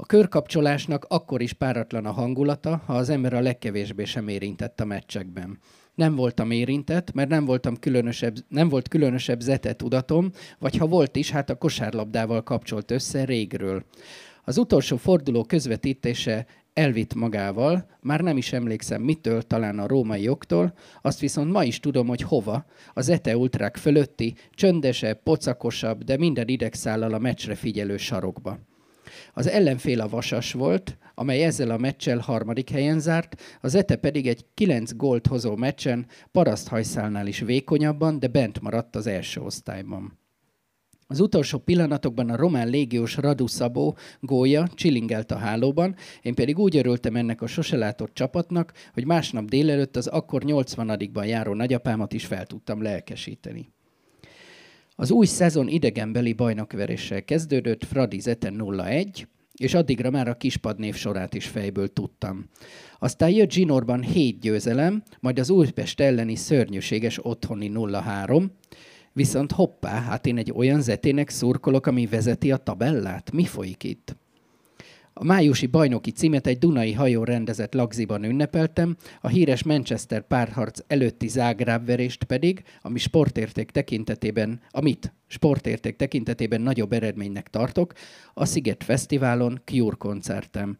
[0.00, 4.84] A körkapcsolásnak akkor is páratlan a hangulata, ha az ember a legkevésbé sem érintett a
[4.84, 5.58] meccsekben.
[5.94, 11.16] Nem voltam érintett, mert nem, voltam különösebb, nem volt különösebb zete tudatom, vagy ha volt
[11.16, 13.84] is, hát a kosárlabdával kapcsolt össze régről.
[14.44, 20.74] Az utolsó forduló közvetítése elvitt magával, már nem is emlékszem mitől, talán a római jogtól,
[21.02, 26.48] azt viszont ma is tudom, hogy hova, az Ete Ultrák fölötti, csöndesebb, pocakosabb, de minden
[26.48, 28.58] idegszállal a meccsre figyelő sarokba.
[29.34, 34.26] Az ellenfél a Vasas volt, amely ezzel a meccsel harmadik helyen zárt, az Ete pedig
[34.26, 40.18] egy kilenc gólt hozó meccsen paraszthajszálnál is vékonyabban, de bent maradt az első osztályban.
[41.10, 46.76] Az utolsó pillanatokban a román légiós Radu Szabó gólya csilingelt a hálóban, én pedig úgy
[46.76, 52.26] örültem ennek a sose látott csapatnak, hogy másnap délelőtt az akkor 80 járó nagyapámat is
[52.26, 53.72] fel tudtam lelkesíteni.
[55.00, 59.24] Az új szezon idegenbeli bajnokveréssel kezdődött, Fradi Zeten 0-1,
[59.56, 62.48] és addigra már a kispad név sorát is fejből tudtam.
[62.98, 68.46] Aztán jött Zsinorban 7 győzelem, majd az Újpest elleni szörnyűséges otthoni 0-3,
[69.12, 73.32] viszont hoppá, hát én egy olyan zetének szurkolok, ami vezeti a tabellát.
[73.32, 74.16] Mi folyik itt?
[75.20, 81.28] A májusi bajnoki címet egy Dunai hajó rendezett lagziban ünnepeltem, a híres Manchester párharc előtti
[81.28, 87.92] zágrábverést pedig, ami sportérték tekintetében, amit sportérték tekintetében nagyobb eredménynek tartok,
[88.34, 90.76] a Sziget Fesztiválon Cure koncertem.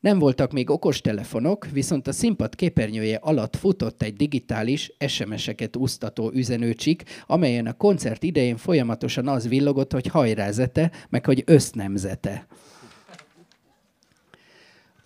[0.00, 7.02] Nem voltak még okostelefonok, viszont a színpad képernyője alatt futott egy digitális, SMS-eket úsztató üzenőcsik,
[7.26, 12.46] amelyen a koncert idején folyamatosan az villogott, hogy hajrázete, meg hogy össznemzete.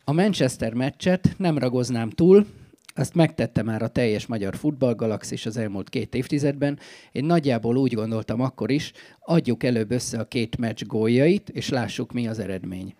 [0.08, 2.46] A Manchester meccset nem ragoznám túl,
[2.94, 6.78] azt megtette már a teljes magyar futballgalaxis az elmúlt két évtizedben.
[7.12, 12.12] Én nagyjából úgy gondoltam akkor is, adjuk előbb össze a két meccs góljait, és lássuk,
[12.12, 12.94] mi az eredmény.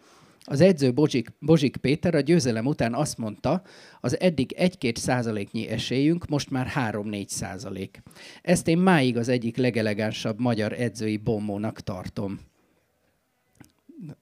[0.45, 3.63] Az edző Bozsik, Bozsik Péter a győzelem után azt mondta,
[4.01, 8.03] az eddig 1-2 százaléknyi esélyünk most már 3-4 százalék.
[8.43, 12.41] Ezt én máig az egyik legelegánsabb magyar edzői bombónak tartom.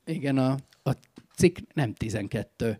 [0.04, 0.56] Igen, a
[1.36, 2.78] cikk nem 12.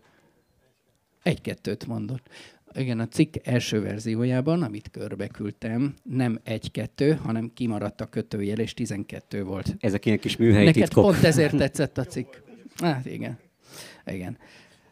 [1.23, 2.29] Egy-kettőt mondott.
[2.73, 8.73] Igen, a cikk első verziójában, amit körbe küldtem, nem egy-kettő, hanem kimaradt a kötőjel, és
[8.73, 9.75] 12 volt.
[9.79, 11.03] Ezek ilyen kis műhelyi Neked titkok.
[11.03, 12.33] pont ezért tetszett a cikk.
[12.75, 13.37] Hát igen.
[14.05, 14.37] Igen.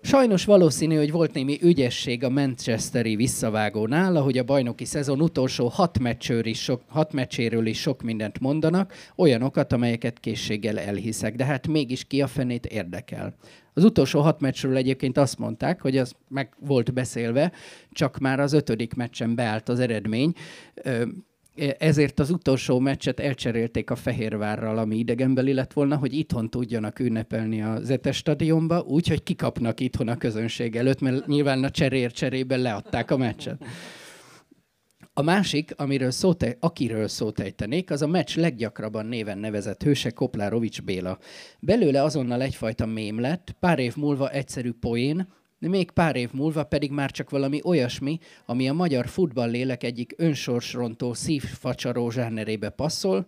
[0.06, 6.00] Sajnos valószínű, hogy volt némi ügyesség a Manchesteri visszavágónál, ahogy a bajnoki szezon utolsó hat,
[6.42, 12.04] is sok, hat meccséről is sok mindent mondanak, olyanokat, amelyeket készséggel elhiszek, de hát mégis
[12.04, 13.36] ki a fenét érdekel.
[13.74, 17.52] Az utolsó hat meccsről egyébként azt mondták, hogy az meg volt beszélve,
[17.92, 20.34] csak már az ötödik meccsen beállt az eredmény.
[21.78, 27.62] Ezért az utolsó meccset elcserélték a Fehérvárral, ami idegenbeli lett volna, hogy itthon tudjanak ünnepelni
[27.62, 32.60] a Zetes stadionba, úgy, hogy kikapnak itthon a közönség előtt, mert nyilván a cserér cserében
[32.60, 33.66] leadták a meccset.
[35.14, 40.82] A másik, amiről szót, akiről szót ejtenék, az a meccs leggyakrabban néven nevezett hőse Koplárovics
[40.82, 41.18] Béla.
[41.60, 45.28] Belőle azonnal egyfajta mém lett, pár év múlva egyszerű poén,
[45.64, 50.14] de még pár év múlva pedig már csak valami olyasmi, ami a magyar futballlélek egyik
[50.18, 53.26] önsorsrontó szívfacsaró zsánerébe passzol,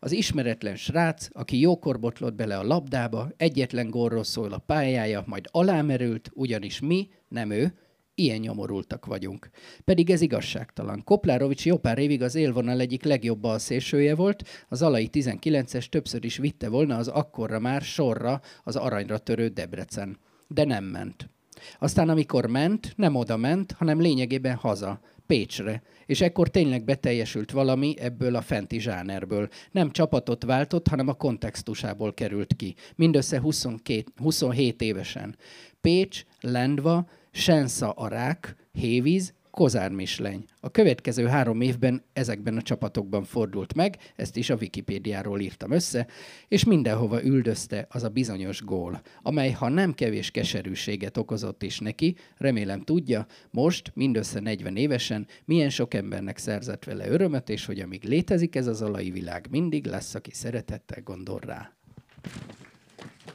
[0.00, 5.44] az ismeretlen srác, aki jókor botlott bele a labdába, egyetlen gólról szól a pályája, majd
[5.50, 7.74] alámerült, ugyanis mi, nem ő,
[8.14, 9.50] ilyen nyomorultak vagyunk.
[9.84, 11.04] Pedig ez igazságtalan.
[11.04, 16.36] Koplárovics jó pár évig az élvonal egyik legjobb balszélsője volt, az alai 19-es többször is
[16.36, 20.18] vitte volna az akkorra már sorra az aranyra törő Debrecen.
[20.48, 21.30] De nem ment.
[21.78, 27.94] Aztán amikor ment, nem oda ment, hanem lényegében haza, Pécsre, és ekkor tényleg beteljesült valami
[27.98, 29.48] ebből a fenti zsánerből.
[29.70, 32.74] Nem csapatot váltott, hanem a kontextusából került ki.
[32.96, 35.36] Mindössze 22, 27 évesen.
[35.80, 40.44] Pécs, Lendva, Sensza a rák, Hévíz, Kozár Misleny.
[40.60, 46.06] A következő három évben ezekben a csapatokban fordult meg, ezt is a Wikipédiáról írtam össze,
[46.48, 52.16] és mindenhova üldözte az a bizonyos gól, amely ha nem kevés keserűséget okozott is neki,
[52.36, 58.04] remélem tudja, most, mindössze 40 évesen, milyen sok embernek szerzett vele örömet, és hogy amíg
[58.04, 61.72] létezik ez az alai világ, mindig lesz, aki szeretettel gondol rá.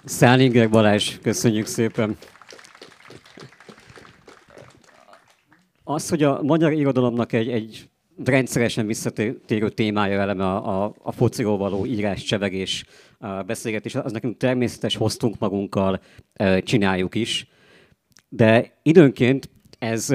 [0.05, 2.17] Szálinger Balázs, köszönjük szépen!
[5.89, 7.89] Az, hogy a magyar irodalomnak egy, egy
[8.23, 12.85] rendszeresen visszatérő témája eleme a, a, a fociról való írás, csevegés,
[13.17, 15.99] a beszélgetés, az nekünk természetes, hoztunk magunkkal,
[16.59, 17.47] csináljuk is.
[18.29, 20.07] De időnként ez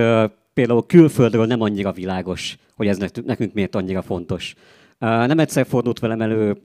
[0.54, 4.54] például külföldről nem annyira világos, hogy ez nekünk miért annyira fontos.
[4.98, 6.56] Nem egyszer fordult velem elő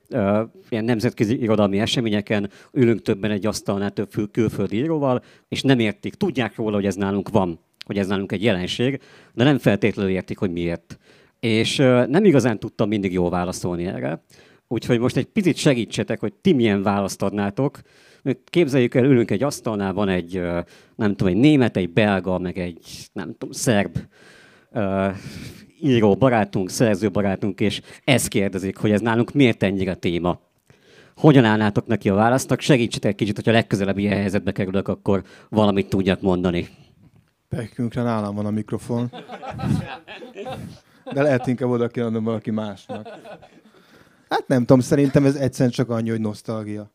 [0.70, 6.56] ilyen nemzetközi irodalmi eseményeken, ülünk többen egy asztalnál több külföldi íróval, és nem értik, tudják
[6.56, 9.00] róla, hogy ez nálunk van hogy ez nálunk egy jelenség,
[9.34, 10.98] de nem feltétlenül értik, hogy miért.
[11.40, 11.76] És
[12.08, 14.24] nem igazán tudtam mindig jól válaszolni erre.
[14.68, 17.80] Úgyhogy most egy picit segítsetek, hogy ti milyen választ adnátok.
[18.44, 20.42] Képzeljük el, ülünk egy asztalnál, van egy,
[20.96, 22.80] nem tudom, egy német, egy belga, meg egy,
[23.14, 23.98] nem tudom, szerb
[25.82, 30.40] író barátunk, szerző barátunk, és ezt kérdezik, hogy ez nálunk miért ennyire téma.
[31.16, 32.60] Hogyan állnátok neki a választak?
[32.60, 36.68] Segítsetek kicsit, hogyha legközelebb ilyen helyzetbe kerülök, akkor valamit tudjak mondani.
[37.50, 39.12] Pekünkre nálam van a mikrofon.
[41.14, 43.08] De lehet inkább oda kell adnom valaki másnak.
[44.30, 46.92] Hát nem tudom, szerintem ez egyszerűen csak annyi, hogy nosztalgia.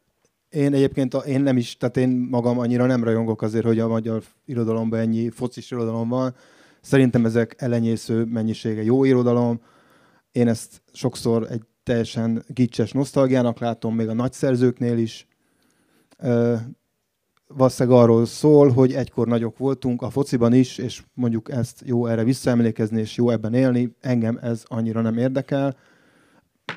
[0.48, 4.22] Én egyébként, én nem is, tehát én magam annyira nem rajongok azért, hogy a magyar
[4.44, 6.34] irodalomban ennyi focis irodalom van.
[6.80, 9.60] Szerintem ezek elenyésző mennyisége jó irodalom.
[10.32, 15.26] Én ezt sokszor egy teljesen gicses nosztalgiának látom, még a nagy szerzőknél is
[17.56, 22.24] valószínűleg arról szól, hogy egykor nagyok voltunk a fociban is, és mondjuk ezt jó erre
[22.24, 23.96] visszaemlékezni, és jó ebben élni.
[24.00, 25.76] Engem ez annyira nem érdekel.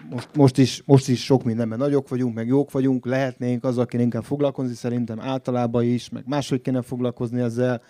[0.09, 3.99] most, most, is, most is sok mindenben nagyok vagyunk, meg jók vagyunk, lehetnénk az, aki
[3.99, 7.81] inkább foglalkozni, szerintem általában is, meg máshogy kéne foglalkozni ezzel,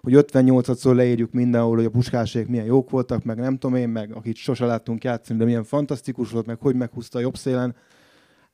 [0.00, 4.12] hogy 58-szor leírjuk mindenhol, hogy a puskásék milyen jók voltak, meg nem tudom én, meg
[4.12, 7.74] akit sose láttunk játszani, de milyen fantasztikus volt, meg hogy meghúzta a jobb szélen.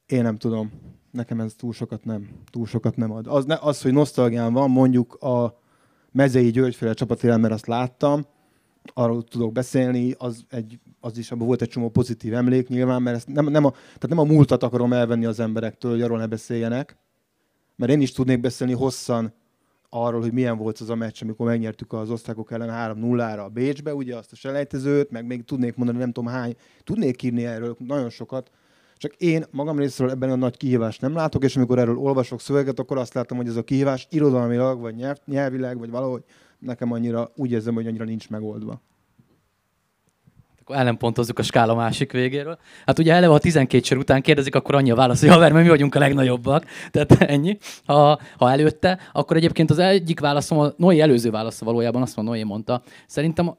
[0.06, 0.72] Én nem tudom.
[1.14, 3.26] Nekem ez túl sokat nem, túl sokat nem ad.
[3.26, 5.60] Az, ne, az hogy nosztalgián van, mondjuk a
[6.12, 8.26] mezei Györgyféle csapatélel, mert azt láttam,
[8.92, 13.16] arról tudok beszélni, az, egy, az is abban volt egy csomó pozitív emlék nyilván, mert
[13.16, 16.26] ezt nem, nem, a, tehát nem a múltat akarom elvenni az emberektől, hogy arról ne
[16.26, 16.96] beszéljenek,
[17.76, 19.32] mert én is tudnék beszélni hosszan
[19.88, 23.94] arról, hogy milyen volt az a meccs, amikor megnyertük az osztrákok ellen 3-0-ra a Bécsbe,
[23.94, 28.10] ugye azt a selejtezőt, meg még tudnék mondani nem tudom hány, tudnék írni erről nagyon
[28.10, 28.50] sokat,
[29.04, 32.78] csak én magam részéről ebben a nagy kihívást nem látok, és amikor erről olvasok szöveget,
[32.78, 36.22] akkor azt látom, hogy ez a kihívás irodalmilag, vagy nyelv, nyelvileg, vagy valahogy
[36.58, 38.80] nekem annyira úgy érzem, hogy annyira nincs megoldva.
[40.60, 42.58] Akkor ellenpontozzuk a skála másik végéről.
[42.86, 45.64] Hát ugye eleve, ha 12 sor után kérdezik, akkor annyi a válasz, hogy haver, mert
[45.64, 46.64] mi vagyunk a legnagyobbak.
[46.90, 47.58] Tehát ennyi.
[47.84, 52.34] Ha, ha előtte, akkor egyébként az egyik válaszom, a Noé előző válasza valójában azt mondja,
[52.34, 52.82] Noé mondta.
[53.06, 53.56] Szerintem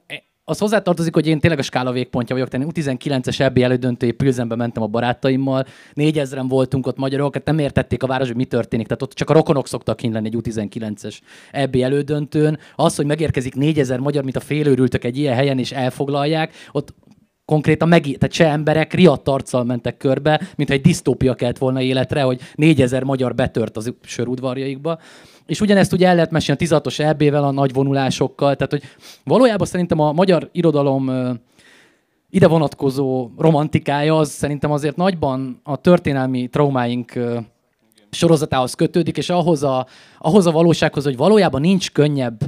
[0.47, 2.49] az hozzátartozik, hogy én tényleg a skála végpontja vagyok.
[2.49, 8.03] Tehát U19-es ebbi elődöntői Pilzenbe mentem a barátaimmal, négyezren voltunk ott magyarok, hát nem értették
[8.03, 8.87] a város, hogy mi történik.
[8.87, 11.19] Tehát ott csak a rokonok szoktak kint lenni egy U19-es
[11.51, 12.59] ebbi elődöntőn.
[12.75, 16.93] Az, hogy megérkezik négyezer magyar, mint a félőrültök egy ilyen helyen, és elfoglalják, ott
[17.45, 22.21] konkrétan meg, tehát se emberek riadt arccal mentek körbe, mintha egy disztópia kelt volna életre,
[22.21, 24.99] hogy négyezer magyar betört az sörudvarjaikba.
[25.45, 28.83] És ugyanezt ugye el lehet mesélni a 16-os EB-vel, a nagy vonulásokkal, tehát hogy
[29.23, 31.11] valójában szerintem a magyar irodalom
[32.29, 37.13] ide vonatkozó romantikája az szerintem azért nagyban a történelmi traumáink
[38.09, 39.87] sorozatához kötődik, és ahhoz a,
[40.19, 42.39] ahhoz a valósághoz, hogy valójában nincs könnyebb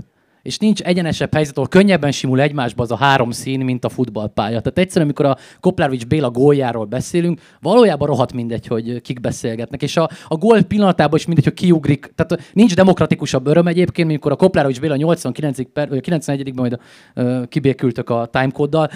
[0.48, 4.60] és nincs egyenesebb helyzet, ahol könnyebben simul egymásba az a három szín, mint a futballpálya.
[4.60, 9.82] Tehát egyszerűen, amikor a Koplárovics Béla góljáról beszélünk, valójában rohadt mindegy, hogy kik beszélgetnek.
[9.82, 12.14] És a, a gól pillanatában is mindegy, hogy kiugrik.
[12.16, 16.80] Tehát nincs demokratikusabb öröm egyébként, amikor a Koplárovics Béla 89 per, 91 ben majd
[17.16, 18.90] uh, kibékültök a timecode-dal,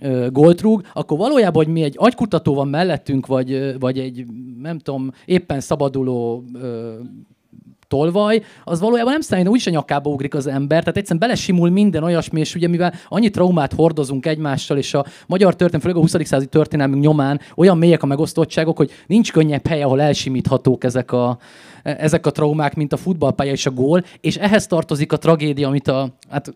[0.00, 4.26] uh, gólt rúg, akkor valójában, hogy mi egy agykutató van mellettünk, vagy, vagy egy,
[4.62, 6.62] nem tudom, éppen szabaduló uh,
[7.92, 12.02] tolvaj, az valójában nem számít, úgyis a nyakába ugrik az ember, tehát egyszerűen belesimul minden
[12.02, 16.10] olyasmi, és ugye mivel annyi traumát hordozunk egymással, és a magyar történelem, főleg a 20.
[16.10, 21.38] századi történelmünk nyomán olyan mélyek a megosztottságok, hogy nincs könnyebb hely, ahol elsimíthatók ezek a,
[21.82, 25.88] ezek a traumák, mint a futballpálya és a gól, és ehhez tartozik a tragédia, amit
[25.88, 26.54] a, hát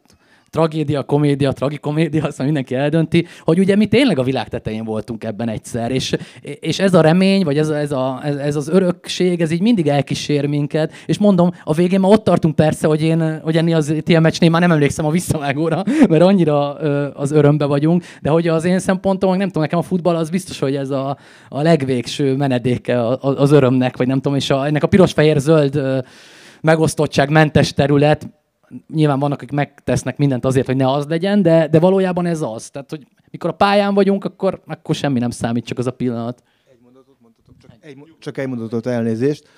[0.50, 5.48] tragédia, komédia, tragikomédia, azt mindenki eldönti, hogy ugye mi tényleg a világ tetején voltunk ebben
[5.48, 9.50] egyszer, és, és ez a remény, vagy ez, a, ez, a, ez, az örökség, ez
[9.50, 13.56] így mindig elkísér minket, és mondom, a végén már ott tartunk persze, hogy én, hogy
[13.56, 18.04] enni az ilyen meccsnél már nem emlékszem a visszavágóra, mert annyira ö, az örömbe vagyunk,
[18.22, 21.16] de hogy az én szempontom, nem tudom, nekem a futball az biztos, hogy ez a,
[21.48, 26.04] a legvégső menedéke az örömnek, vagy nem tudom, és a, ennek a piros-fehér-zöld
[26.60, 28.28] megosztottság mentes terület,
[28.88, 32.70] nyilván vannak, akik megtesznek mindent azért, hogy ne az legyen, de, de valójában ez az.
[32.70, 36.42] Tehát, hogy mikor a pályán vagyunk, akkor, akkor semmi nem számít, csak az a pillanat.
[36.70, 39.48] Egy mondatot mondhatok, csak egy, csak egy mondatot elnézést.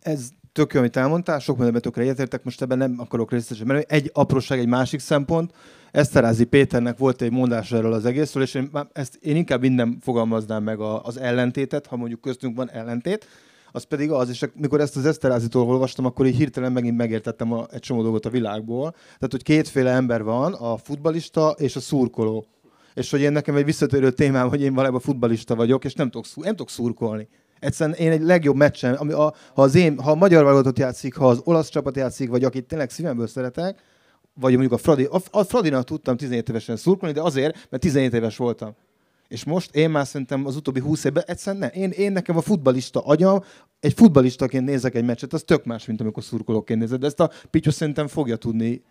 [0.00, 3.90] Ez tök jó, amit elmondtál, sok mindenben tökre egyetértek, most ebben nem akarok részletesen, mert
[3.90, 5.52] egy apróság, egy másik szempont.
[5.90, 10.62] Eszterázi Péternek volt egy mondás erről az egészről, és én, ezt én inkább minden fogalmaznám
[10.62, 13.26] meg az ellentétet, ha mondjuk köztünk van ellentét,
[13.72, 17.66] az pedig az, és mikor ezt az Eszterázitól olvastam, akkor így hirtelen megint megértettem a,
[17.70, 18.90] egy csomó dolgot a világból.
[18.90, 22.46] Tehát, hogy kétféle ember van, a futbalista és a szurkoló.
[22.94, 26.26] És hogy én nekem egy visszatérő témám, hogy én valójában futbalista vagyok, és nem tudok,
[26.34, 27.28] nem tudok szurkolni.
[27.60, 31.16] Egyszerűen én egy legjobb meccsen, ami a, ha, az én, ha a magyar válogatott játszik,
[31.16, 33.82] ha az olasz csapat játszik, vagy akit tényleg szívemből szeretek,
[34.34, 38.14] vagy mondjuk a Fradi, a, a Fradinak tudtam 17 évesen szurkolni, de azért, mert 17
[38.14, 38.74] éves voltam.
[39.28, 41.82] És most én már szerintem az utóbbi 20 évben egyszerűen nem.
[41.82, 43.42] Én, én nekem a futbalista agyam,
[43.80, 47.00] egy futbalistaként nézek egy meccset, az tök más, mint amikor szurkolóként nézed.
[47.00, 48.82] De ezt a Pityu szerintem fogja tudni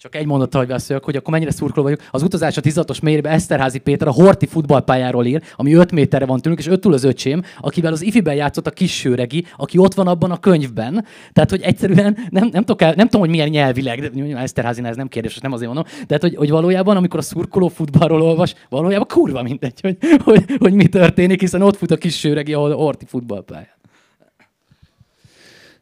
[0.00, 2.00] csak egy mondattal, hogy beszéljek, hogy akkor mennyire szurkoló vagyok.
[2.10, 6.40] Az utazás a 16-os mélybe Eszterházi Péter a Horti futballpályáról ír, ami 5 méterre van
[6.40, 9.94] tőlünk, és 5 túl az öcsém, akivel az ifiben játszott a kis sőregi, aki ott
[9.94, 11.04] van abban a könyvben.
[11.32, 14.96] Tehát, hogy egyszerűen nem, nem, tudok el, nem tudom, hogy milyen nyelvileg, de Eszterházi ez
[14.96, 18.54] nem kérdés, nem azért mondom, de hát, hogy, hogy valójában, amikor a szurkoló futballról olvas,
[18.68, 22.70] valójában kurva mindegy, hogy, hogy, hogy mi történik, hiszen ott fut a kis sőregi, ahol
[22.70, 23.78] a Horti futballpálya.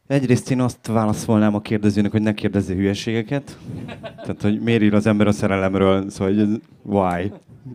[0.09, 3.57] Egyrészt én azt válaszolnám a kérdezőnek, hogy ne kérdezze hülyeségeket.
[4.01, 7.31] Tehát, hogy miért ír az ember a szerelemről, szóval, hogy why?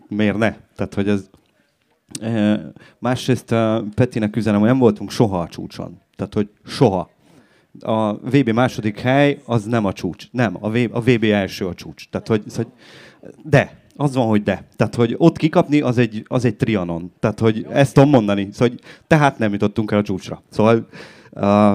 [0.08, 0.54] Miért ne?
[0.76, 1.28] Tehát, hogy ez...
[2.20, 2.60] E,
[2.98, 6.00] másrészt a Petinek üzenem, hogy nem voltunk soha a csúcson.
[6.16, 7.10] Tehát, hogy soha.
[7.80, 10.26] A VB második hely az nem a csúcs.
[10.30, 10.56] Nem,
[10.90, 12.08] a VB, első a csúcs.
[12.10, 12.66] Tehát, hogy, hogy
[13.42, 14.64] de, Az van, hogy de.
[14.76, 17.12] Tehát, hogy ott kikapni, az egy, az egy trianon.
[17.20, 18.48] Tehát, hogy ezt tudom mondani.
[18.52, 18.76] Szóval,
[19.06, 20.42] tehát nem jutottunk el a csúcsra.
[20.48, 20.88] Szóval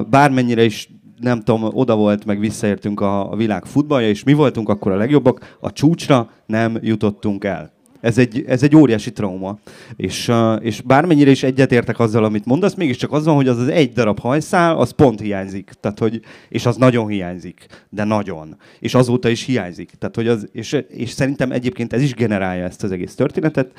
[0.09, 0.89] bármennyire is
[1.19, 5.57] nem tudom, oda volt, meg visszaértünk a, világ futballja, és mi voltunk akkor a legjobbak,
[5.59, 7.77] a csúcsra nem jutottunk el.
[8.01, 9.59] Ez egy, ez egy óriási trauma.
[9.95, 13.91] És, és bármennyire is egyetértek azzal, amit mondasz, mégiscsak az van, hogy az az egy
[13.91, 15.71] darab hajszál, az pont hiányzik.
[15.79, 17.65] Tehát, hogy, és az nagyon hiányzik.
[17.89, 18.57] De nagyon.
[18.79, 19.91] És azóta is hiányzik.
[19.99, 23.71] Tehát, hogy az, és, és szerintem egyébként ez is generálja ezt az egész történetet,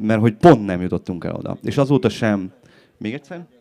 [0.00, 1.58] mert hogy pont nem jutottunk el oda.
[1.62, 2.52] És azóta sem.
[2.98, 3.59] Még egyszer?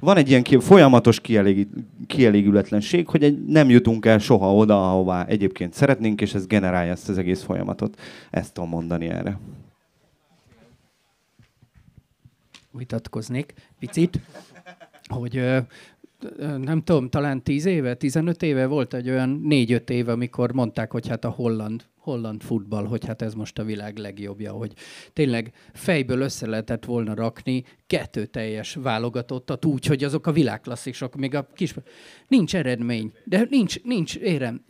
[0.00, 1.68] Van egy ilyen folyamatos kielég,
[2.06, 7.18] kielégületlenség, hogy nem jutunk el soha oda, ahová egyébként szeretnénk, és ez generálja ezt az
[7.18, 8.00] egész folyamatot.
[8.30, 9.38] Ezt tudom mondani erre.
[12.70, 14.20] Vitatkoznék picit,
[15.08, 15.42] hogy
[16.38, 21.08] nem tudom, talán 10 éve, 15 éve volt egy olyan 4-5 éve, amikor mondták, hogy
[21.08, 24.72] hát a holland holland futball, hogy hát ez most a világ legjobbja, hogy
[25.12, 31.34] tényleg fejből össze lehetett volna rakni kettő teljes válogatottat úgy, hogy azok a világklasszisok, még
[31.34, 31.74] a kis...
[32.28, 34.64] Nincs eredmény, de nincs, nincs érem,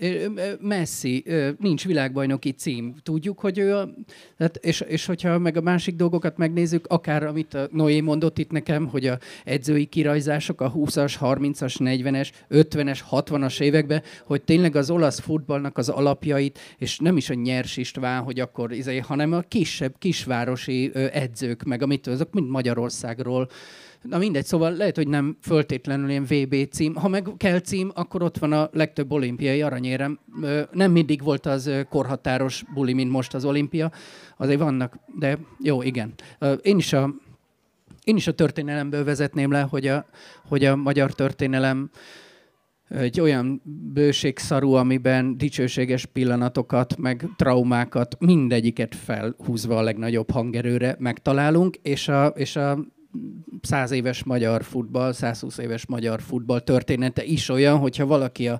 [0.61, 1.25] Messi,
[1.59, 2.95] nincs világbajnoki cím.
[3.03, 3.89] Tudjuk, hogy ő a...
[4.39, 8.51] Hát, és, és hogyha meg a másik dolgokat megnézzük, akár amit a Noé mondott itt
[8.51, 14.91] nekem, hogy a edzői kirajzások a 20-as, 30-as, 40-es, 50-es, 60-as években, hogy tényleg az
[14.91, 19.41] olasz futballnak az alapjait, és nem is a Nyers István, hogy akkor, izé, hanem a
[19.41, 23.49] kisebb, kisvárosi edzők, meg amit azok mind Magyarországról,
[24.03, 26.95] Na mindegy, szóval lehet, hogy nem föltétlenül ilyen VB cím.
[26.95, 30.19] Ha meg kell cím, akkor ott van a legtöbb olimpiai aranyérem.
[30.73, 33.91] Nem mindig volt az korhatáros buli, mint most az olimpia.
[34.37, 36.15] Azért vannak, de jó, igen.
[36.63, 37.15] Én is a,
[38.05, 40.07] én is a történelemből vezetném le, hogy a,
[40.49, 41.91] hogy a magyar történelem
[42.91, 43.63] egy olyan
[43.93, 52.57] bőségszarú, amiben dicsőséges pillanatokat, meg traumákat, mindegyiket felhúzva a legnagyobb hangerőre megtalálunk, és a, és
[52.57, 52.79] a
[53.63, 58.59] száz éves magyar futball, 120 éves magyar futball története is olyan, hogyha valaki a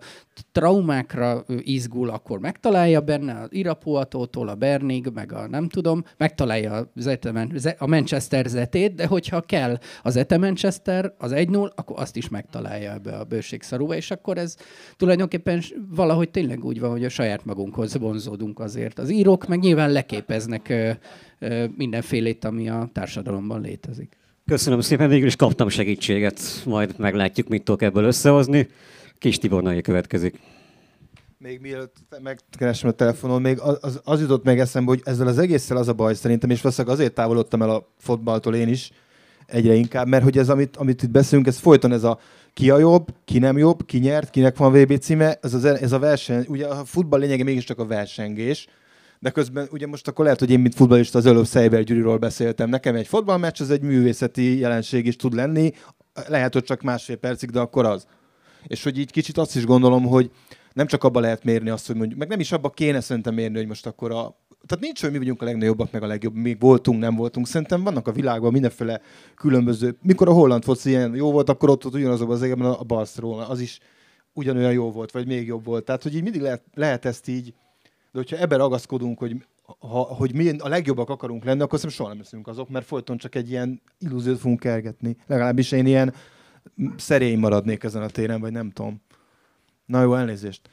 [0.53, 6.91] traumákra izgul, akkor megtalálja benne az Irapuatótól a Bernig, meg a nem tudom, megtalálja
[7.79, 12.93] a Manchester zetét, de hogyha kell az Ete Manchester, az 1-0, akkor azt is megtalálja
[12.93, 14.57] ebbe a bőségszarúba, és akkor ez
[14.97, 18.99] tulajdonképpen valahogy tényleg úgy van, hogy a saját magunkhoz vonzódunk azért.
[18.99, 20.73] Az írók meg nyilván leképeznek
[21.77, 24.20] mindenfélét, ami a társadalomban létezik.
[24.51, 28.69] Köszönöm szépen, végül is kaptam segítséget, majd meglátjuk, mit tudok ebből összehozni.
[29.19, 30.41] Kis Tibornai következik.
[31.39, 35.77] Még mielőtt megkeresem a telefonon, még az, az, jutott meg eszembe, hogy ezzel az egésszel
[35.77, 38.91] az a baj szerintem, és valószínűleg azért távolodtam el a fotballtól én is
[39.47, 42.19] egyre inkább, mert hogy ez, amit, amit itt beszélünk, ez folyton ez a
[42.55, 45.93] ki a jobb, ki nem jobb, ki nyert, kinek van VB címe, ez, az, ez
[45.93, 48.67] a verseny, ugye a futball lényege mégiscsak a versengés,
[49.21, 52.69] de közben ugye most akkor lehet, hogy én, mint futballista, az előbb Szejber Gyuriról beszéltem.
[52.69, 55.73] Nekem egy fotballmeccs az egy művészeti jelenség is tud lenni,
[56.29, 58.07] lehet, hogy csak másfél percig, de akkor az.
[58.67, 60.31] És hogy így kicsit azt is gondolom, hogy
[60.73, 63.57] nem csak abba lehet mérni azt, hogy mondjuk, meg nem is abba kéne szerintem mérni,
[63.57, 66.61] hogy most akkor a tehát nincs, hogy mi vagyunk a legnagyobbak, meg a legjobb, még
[66.61, 67.47] voltunk, nem voltunk.
[67.47, 69.01] Szerintem vannak a világban mindenféle
[69.35, 69.97] különböző.
[70.03, 73.49] Mikor a holland foci ilyen jó volt, akkor ott, ott ugyanazokban az égben a Barcelona,
[73.49, 73.79] az is
[74.33, 75.85] ugyanolyan jó volt, vagy még jobb volt.
[75.85, 77.55] Tehát, hogy így mindig lehet, lehet ezt így
[78.13, 79.45] de hogyha ebben ragaszkodunk, hogy,
[79.79, 83.17] ha, hogy mi a legjobbak akarunk lenni, akkor szerintem soha nem leszünk azok, mert folyton
[83.17, 85.17] csak egy ilyen illúziót fogunk kergetni.
[85.27, 86.15] Legalábbis én ilyen
[86.97, 89.01] szerény maradnék ezen a téren, vagy nem tudom.
[89.87, 90.71] Na jó, elnézést.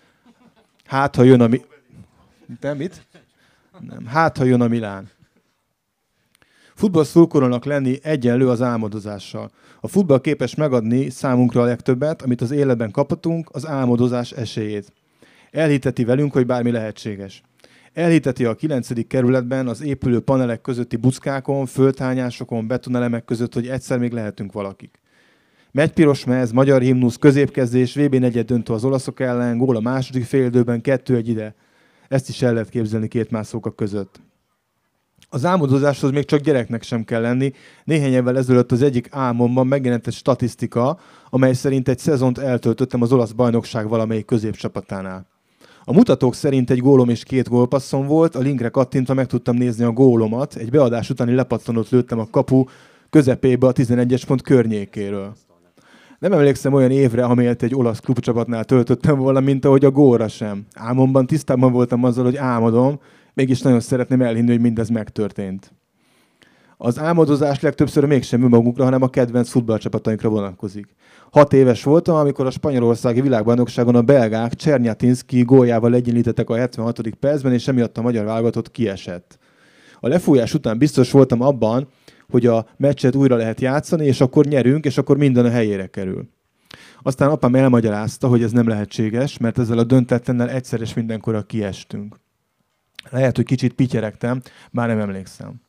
[0.85, 1.61] Hát, ha jön a mi...
[2.59, 3.07] Te mit?
[3.79, 4.05] Nem.
[4.05, 5.09] Hát, ha jön a Milán.
[6.73, 9.51] Futball szurkolónak lenni egyenlő az álmodozással.
[9.81, 14.93] A futball képes megadni számunkra a legtöbbet, amit az életben kaphatunk, az álmodozás esélyét.
[15.57, 17.41] Elhiteti velünk, hogy bármi lehetséges.
[17.93, 19.07] Elhiteti a 9.
[19.07, 24.99] kerületben az épülő panelek közötti buckákon, földhányásokon, betonelemek között, hogy egyszer még lehetünk valakik.
[25.71, 30.23] Megy piros mez, magyar himnusz, középkezdés, VB negyed döntő az olaszok ellen, gól a második
[30.23, 31.55] félidőben, kettő egy ide.
[32.07, 34.21] Ezt is el lehet képzelni két mászóka között.
[35.29, 37.51] Az álmodozáshoz még csak gyereknek sem kell lenni.
[37.83, 40.99] Néhány évvel ezelőtt az egyik álmomban megjelent egy statisztika,
[41.29, 45.35] amely szerint egy szezont eltöltöttem az olasz bajnokság valamelyik középcsapatánál.
[45.89, 49.83] A mutatók szerint egy gólom és két gólpasszom volt, a linkre kattintva meg tudtam nézni
[49.83, 52.63] a gólomat, egy beadás utáni lepattanót lőttem a kapu
[53.09, 55.35] közepébe a 11-es pont környékéről.
[56.19, 60.65] Nem emlékszem olyan évre, amelyet egy olasz klubcsapatnál töltöttem volna, mint ahogy a góra sem.
[60.73, 62.99] Álmomban tisztában voltam azzal, hogy álmodom,
[63.33, 65.73] mégis nagyon szeretném elhinni, hogy mindez megtörtént.
[66.79, 70.95] Az álmodozás legtöbbször mégsem önmagunkra, hanem a kedvenc futballcsapatainkra vonatkozik.
[71.31, 77.09] Hat éves voltam, amikor a spanyolországi világbajnokságon a belgák Csernyatinski góljával egyenlítettek a 76.
[77.19, 79.39] percben, és emiatt a magyar válogatott kiesett.
[79.99, 81.87] A lefújás után biztos voltam abban,
[82.29, 86.29] hogy a meccset újra lehet játszani, és akkor nyerünk, és akkor minden a helyére kerül.
[87.01, 92.19] Aztán apám elmagyarázta, hogy ez nem lehetséges, mert ezzel a döntetlennel egyszer és mindenkorra kiestünk.
[93.09, 95.65] Lehet, hogy kicsit pityeregtem, már nem emlékszem.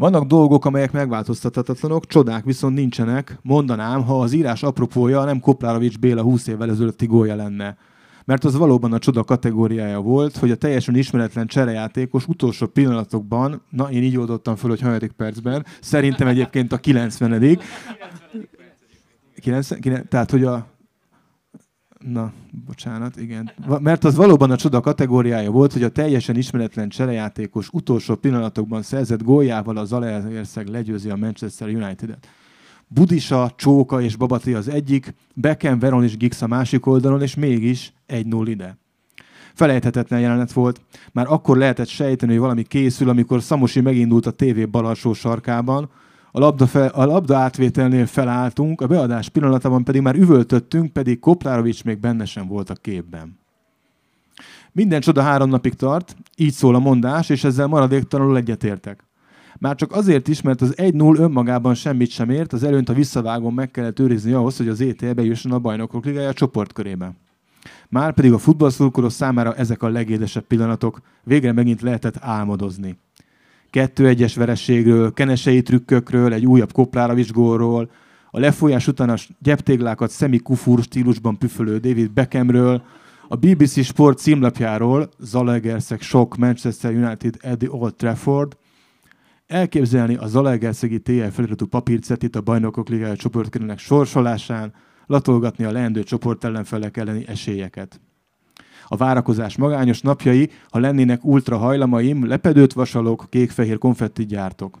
[0.00, 3.38] Vannak dolgok, amelyek megváltoztathatatlanok, csodák viszont nincsenek.
[3.42, 7.76] Mondanám, ha az írás apropója nem Koplárovics Béla 20 évvel ezelőtti gólya lenne.
[8.24, 13.90] Mert az valóban a csoda kategóriája volt, hogy a teljesen ismeretlen cserejátékos utolsó pillanatokban, na
[13.90, 17.58] én így oldottam föl, hogy hanyadik percben, szerintem egyébként a 90
[19.42, 20.66] 90, tehát, hogy a
[22.06, 22.32] Na,
[22.66, 23.50] bocsánat, igen.
[23.80, 29.22] Mert az valóban a csoda kategóriája volt, hogy a teljesen ismeretlen cserejátékos utolsó pillanatokban szerzett
[29.22, 32.28] góljával az Zalaegerszeg legyőzi a Manchester United-et.
[32.88, 37.92] Budisa, Csóka és Babati az egyik, Beckham, Veron és Giggs a másik oldalon, és mégis
[38.08, 38.78] 1-0 ide.
[39.54, 40.80] Felejthetetlen jelenet volt.
[41.12, 45.90] Már akkor lehetett sejteni, hogy valami készül, amikor Szamosi megindult a tévé bal alsó sarkában,
[46.32, 51.84] a labda, fel, a labda átvételnél felálltunk, a beadás pillanatában pedig már üvöltöttünk, pedig Koplárovics
[51.84, 53.38] még benne sem volt a képben.
[54.72, 59.04] Minden csoda három napig tart, így szól a mondás, és ezzel maradéktalanul egyetértek.
[59.58, 63.54] Már csak azért is, mert az 1-0 önmagában semmit sem ért, az előnt a visszavágón
[63.54, 67.12] meg kellett őrizni ahhoz, hogy az ETL bejusson a bajnokok ligája csoportkörébe.
[67.88, 72.98] Már pedig a futballszurkoló számára ezek a legédesebb pillanatok, végre megint lehetett álmodozni
[73.70, 77.90] kettő egyes verességről, kenesei trükkökről, egy újabb koplára gólról,
[78.30, 82.82] a lefolyás után a gyeptéglákat szemi kufúr stílusban püfölő David Beckhamről,
[83.28, 88.56] a BBC Sport címlapjáról Zalaegerszeg sok Manchester United the Old Trafford,
[89.46, 94.72] elképzelni a Zalaegerszegi TL feliratú papírcetit a bajnokok ligája csoportkörének sorsolásán,
[95.06, 98.00] latolgatni a leendő csoport ellenfelek elleni esélyeket
[98.92, 104.78] a várakozás magányos napjai, ha lennének ultra hajlamaim, lepedőt vasalok, kék-fehér konfetti gyártok.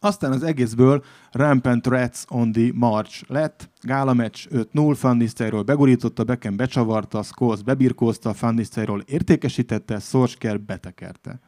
[0.00, 6.56] Aztán az egészből Rampant Rats on the March lett, gála meccs 5-0, Fannisztájról begurította, Becken
[6.56, 11.40] becsavarta, Scholes bebirkózta, Fannisztájról értékesítette, Szorsker betekerte.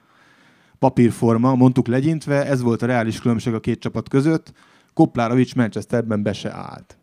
[0.78, 4.52] Papírforma, mondtuk legyintve, ez volt a reális különbség a két csapat között,
[4.94, 6.98] Koplárovics Manchesterben be se állt.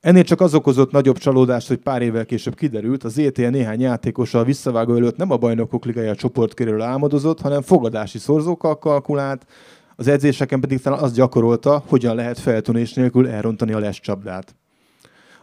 [0.00, 4.38] Ennél csak az okozott nagyobb csalódást, hogy pár évvel később kiderült, az ETL néhány játékosa
[4.38, 9.46] a visszavágó előtt nem a bajnokok ligája csoportkörül álmodozott, hanem fogadási szorzókkal kalkulált,
[9.96, 14.54] az edzéseken pedig talán azt gyakorolta, hogyan lehet feltűnés nélkül elrontani a lescsapdát.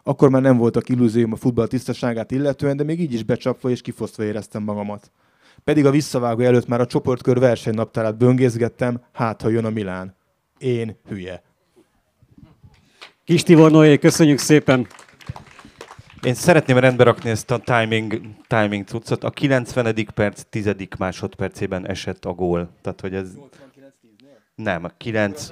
[0.03, 3.82] Akkor már nem voltak illúzióm a futball tisztaságát illetően, de még így is becsapva és
[3.82, 5.12] kifosztva éreztem magamat.
[5.64, 10.16] Pedig a visszavágó előtt már a csoportkör versenynaptárát böngészgettem, hát ha jön a Milán.
[10.58, 11.43] Én hülye.
[13.26, 14.88] Kis Tibor Noé, köszönjük szépen!
[16.23, 19.23] Én szeretném rendbe rakni ezt a timing, timing cuccot.
[19.23, 20.05] A 90.
[20.13, 20.76] perc 10.
[20.97, 22.69] másodpercében esett a gól.
[22.82, 23.28] Tehát, hogy ez...
[24.55, 25.49] Nem, a 9...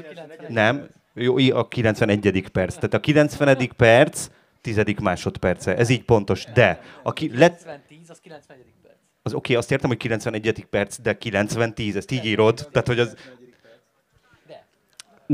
[0.47, 2.49] Nem, jó, a 91.
[2.51, 2.73] perc.
[2.73, 3.69] Tehát a 90.
[3.77, 4.27] perc
[4.61, 4.83] 10.
[5.01, 5.77] másodperce.
[5.77, 6.45] Ez így pontos.
[6.53, 7.37] De a ki...
[7.37, 7.57] Let...
[7.57, 8.65] 90 az 91.
[8.81, 8.95] perc.
[9.21, 10.65] Az oké, okay, azt értem, hogy 91.
[10.69, 12.67] perc, de 90-10, ezt így írod.
[12.71, 13.15] Tehát, hogy az...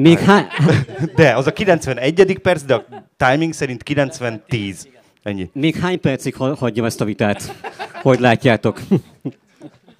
[0.02, 0.48] Még hány...
[1.16, 2.40] De, az a 91.
[2.42, 2.86] perc, de a
[3.18, 4.76] timing szerint 90-10.
[5.24, 5.50] Ennyi.
[5.54, 7.56] Még hány percig hagyjam ezt a vitát?
[8.02, 8.82] Hogy látjátok?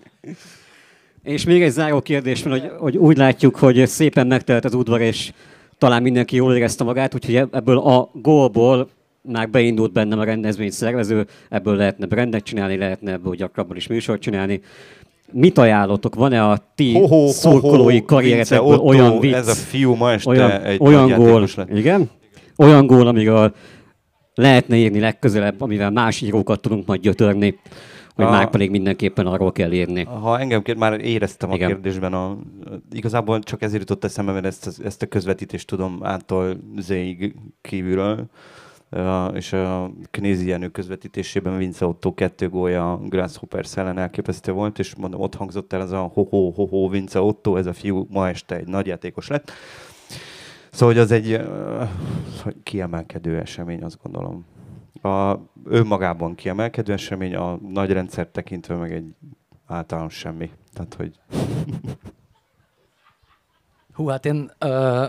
[1.24, 5.02] és még egy záró kérdés van, hogy, hogy úgy látjuk, hogy szépen megtelt az udvar,
[5.02, 5.32] és
[5.78, 8.90] talán mindenki jól érezte magát, úgyhogy ebből a gólból
[9.22, 14.22] már beindult bennem a rendezvény szervező, ebből lehetne brendet csinálni, lehetne ebből gyakrabban is műsort
[14.22, 14.62] csinálni
[15.32, 16.16] mit ajánlotok?
[16.16, 19.34] Van-e a ti ho, ho, szurkolói karrieretekből olyan vicc?
[19.34, 21.70] Ez a fiú ma este olyan, egy olyan gól, lett.
[21.78, 22.10] igen?
[22.56, 23.54] Olyan gól, amiről
[24.34, 27.60] lehetne írni legközelebb, amivel más írókat tudunk majd gyötörni,
[28.16, 30.04] hogy a, már pedig mindenképpen arról kell írni.
[30.04, 31.70] Ha engem kér, már éreztem Igen.
[31.70, 32.38] a kérdésben, a,
[32.92, 38.30] igazából csak ezért jutott eszembe, mert ezt, ezt a közvetítést tudom által zéig kívülről
[39.34, 44.96] és a Knézi Jenő közvetítésében Vince Otto kettő gólya a Grasshopper ellen elképesztő volt, és
[44.96, 48.68] mondom, ott hangzott el ez a ho-ho-ho-ho Vince Otto, ez a fiú ma este egy
[48.68, 49.52] nagy játékos lett.
[50.72, 51.42] Szóval, hogy az egy
[52.64, 54.46] kiemelkedő esemény, azt gondolom.
[55.02, 55.36] A,
[55.66, 59.16] önmagában kiemelkedő esemény, a nagy rendszer tekintve meg egy
[59.66, 60.52] általános semmi.
[60.74, 61.20] Tehát, hogy...
[63.94, 65.06] Hú, hát én uh,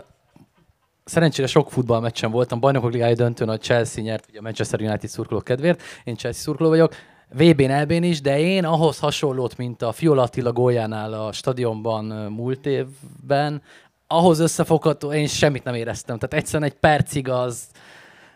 [1.05, 5.41] szerencsére sok futballmeccsen voltam, bajnokok ligája döntőn a Chelsea nyert, ugye a Manchester United szurkoló
[5.41, 6.95] kedvéért, én Chelsea szurkoló vagyok.
[7.33, 12.67] VB-n, elbén is, de én ahhoz hasonlót, mint a Fiola Attila góljánál a stadionban múlt
[12.67, 13.63] évben,
[14.07, 16.19] ahhoz összefogható, én semmit nem éreztem.
[16.19, 17.69] Tehát egyszerűen egy percig az,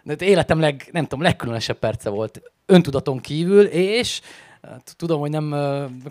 [0.03, 4.21] de életem leg, nem tudom, legkülönösebb perce volt öntudaton kívül, és
[4.71, 5.55] Hát, tudom, hogy nem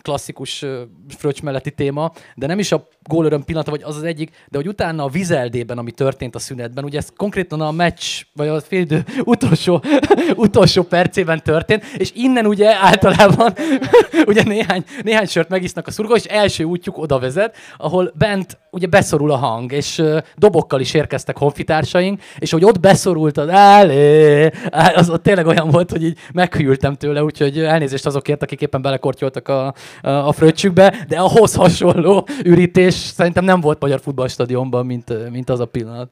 [0.02, 0.66] klasszikus
[1.08, 4.68] fröccs melletti téma, de nem is a gólöröm pillanata, vagy az az egyik, de hogy
[4.68, 9.04] utána a vizeldében, ami történt a szünetben, ugye ez konkrétan a meccs, vagy a félidő
[9.24, 9.84] utolsó,
[10.36, 13.54] utolsó percében történt, és innen ugye általában
[14.28, 18.88] ugye néhány, néhány sört megisznak a szurkolók, és első útjuk oda vezet, ahol bent ugye
[18.88, 20.04] beszorul a hang, és
[20.36, 24.52] dobokkal is érkeztek honfitársaink, és hogy ott beszorult az elé,
[24.96, 29.48] az ott tényleg olyan volt, hogy így meghűltem tőle, úgyhogy elnézést azokért, akik éppen belekortyoltak
[29.48, 35.50] a, a, a fröccsükbe, de ahhoz hasonló ürítés szerintem nem volt magyar futballstadionban, mint, mint
[35.50, 36.12] az a pillanat.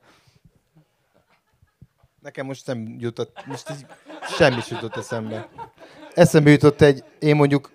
[2.22, 3.86] Nekem most nem jutott, most így
[4.38, 5.50] semmi jutott eszembe.
[6.14, 7.72] Eszembe jutott egy, én mondjuk,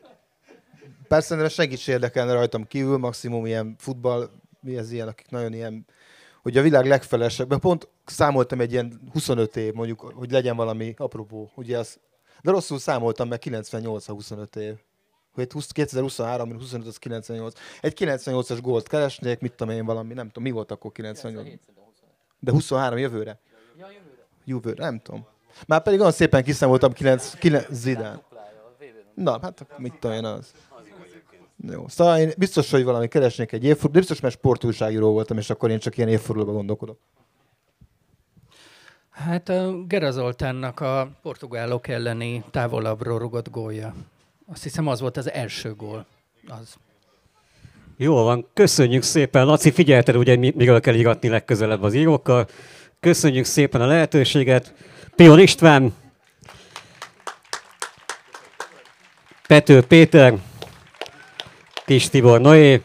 [1.09, 4.31] persze nem senki sem érdekelne rajtam kívül, maximum ilyen futball,
[4.67, 5.87] mi ez ilyen, akik nagyon ilyen,
[6.43, 7.59] hogy a világ legfelesebb.
[7.59, 11.99] Pont számoltam egy ilyen 25 év, mondjuk, hogy legyen valami apropó, ugye az
[12.43, 14.75] de rosszul számoltam, mert 98 a 25 év.
[15.33, 17.59] Hogy 2023, 25 az 98.
[17.81, 21.49] Egy 98-as gólt keresnék, mit tudom én valami, nem tudom, mi volt akkor 98.
[22.39, 23.41] De 23 jövőre?
[23.79, 24.27] Ja, jövőre.
[24.45, 25.27] Jövőre, nem tudom.
[25.67, 28.23] Már pedig olyan szépen kiszámoltam 9, 9 Zidán.
[29.15, 30.53] Na, hát mit tudom én az.
[31.57, 31.89] Jó.
[31.89, 35.79] Szóval én biztos, hogy valami keresnék egy évforduló, biztos, mert sportújságíró voltam, és akkor én
[35.79, 36.99] csak ilyen évfordulóban gondolkodok.
[39.11, 43.95] Hát a Gera Zoltánnak a portugálok elleni távolabbról rugott gólja.
[44.47, 46.07] Azt hiszem az volt az első gól.
[46.49, 46.77] Az.
[47.97, 49.47] Jó van, köszönjük szépen.
[49.47, 52.49] Laci, figyelted ugye, miről kell iratni legközelebb az írókkal.
[53.01, 54.75] Köszönjük szépen a lehetőséget.
[55.15, 55.95] Pion István,
[59.47, 60.39] Pető Péter,
[61.87, 62.81] Kis Tibor Noé,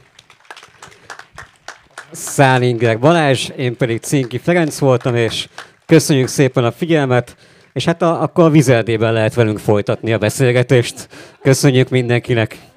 [2.12, 5.48] Szálinger Balázs, én pedig Cinki Ferenc voltam, és
[5.92, 7.36] Köszönjük szépen a figyelmet,
[7.74, 11.08] és hát a, akkor a vizeldében lehet velünk folytatni a beszélgetést.
[11.42, 12.71] Köszönjük mindenkinek!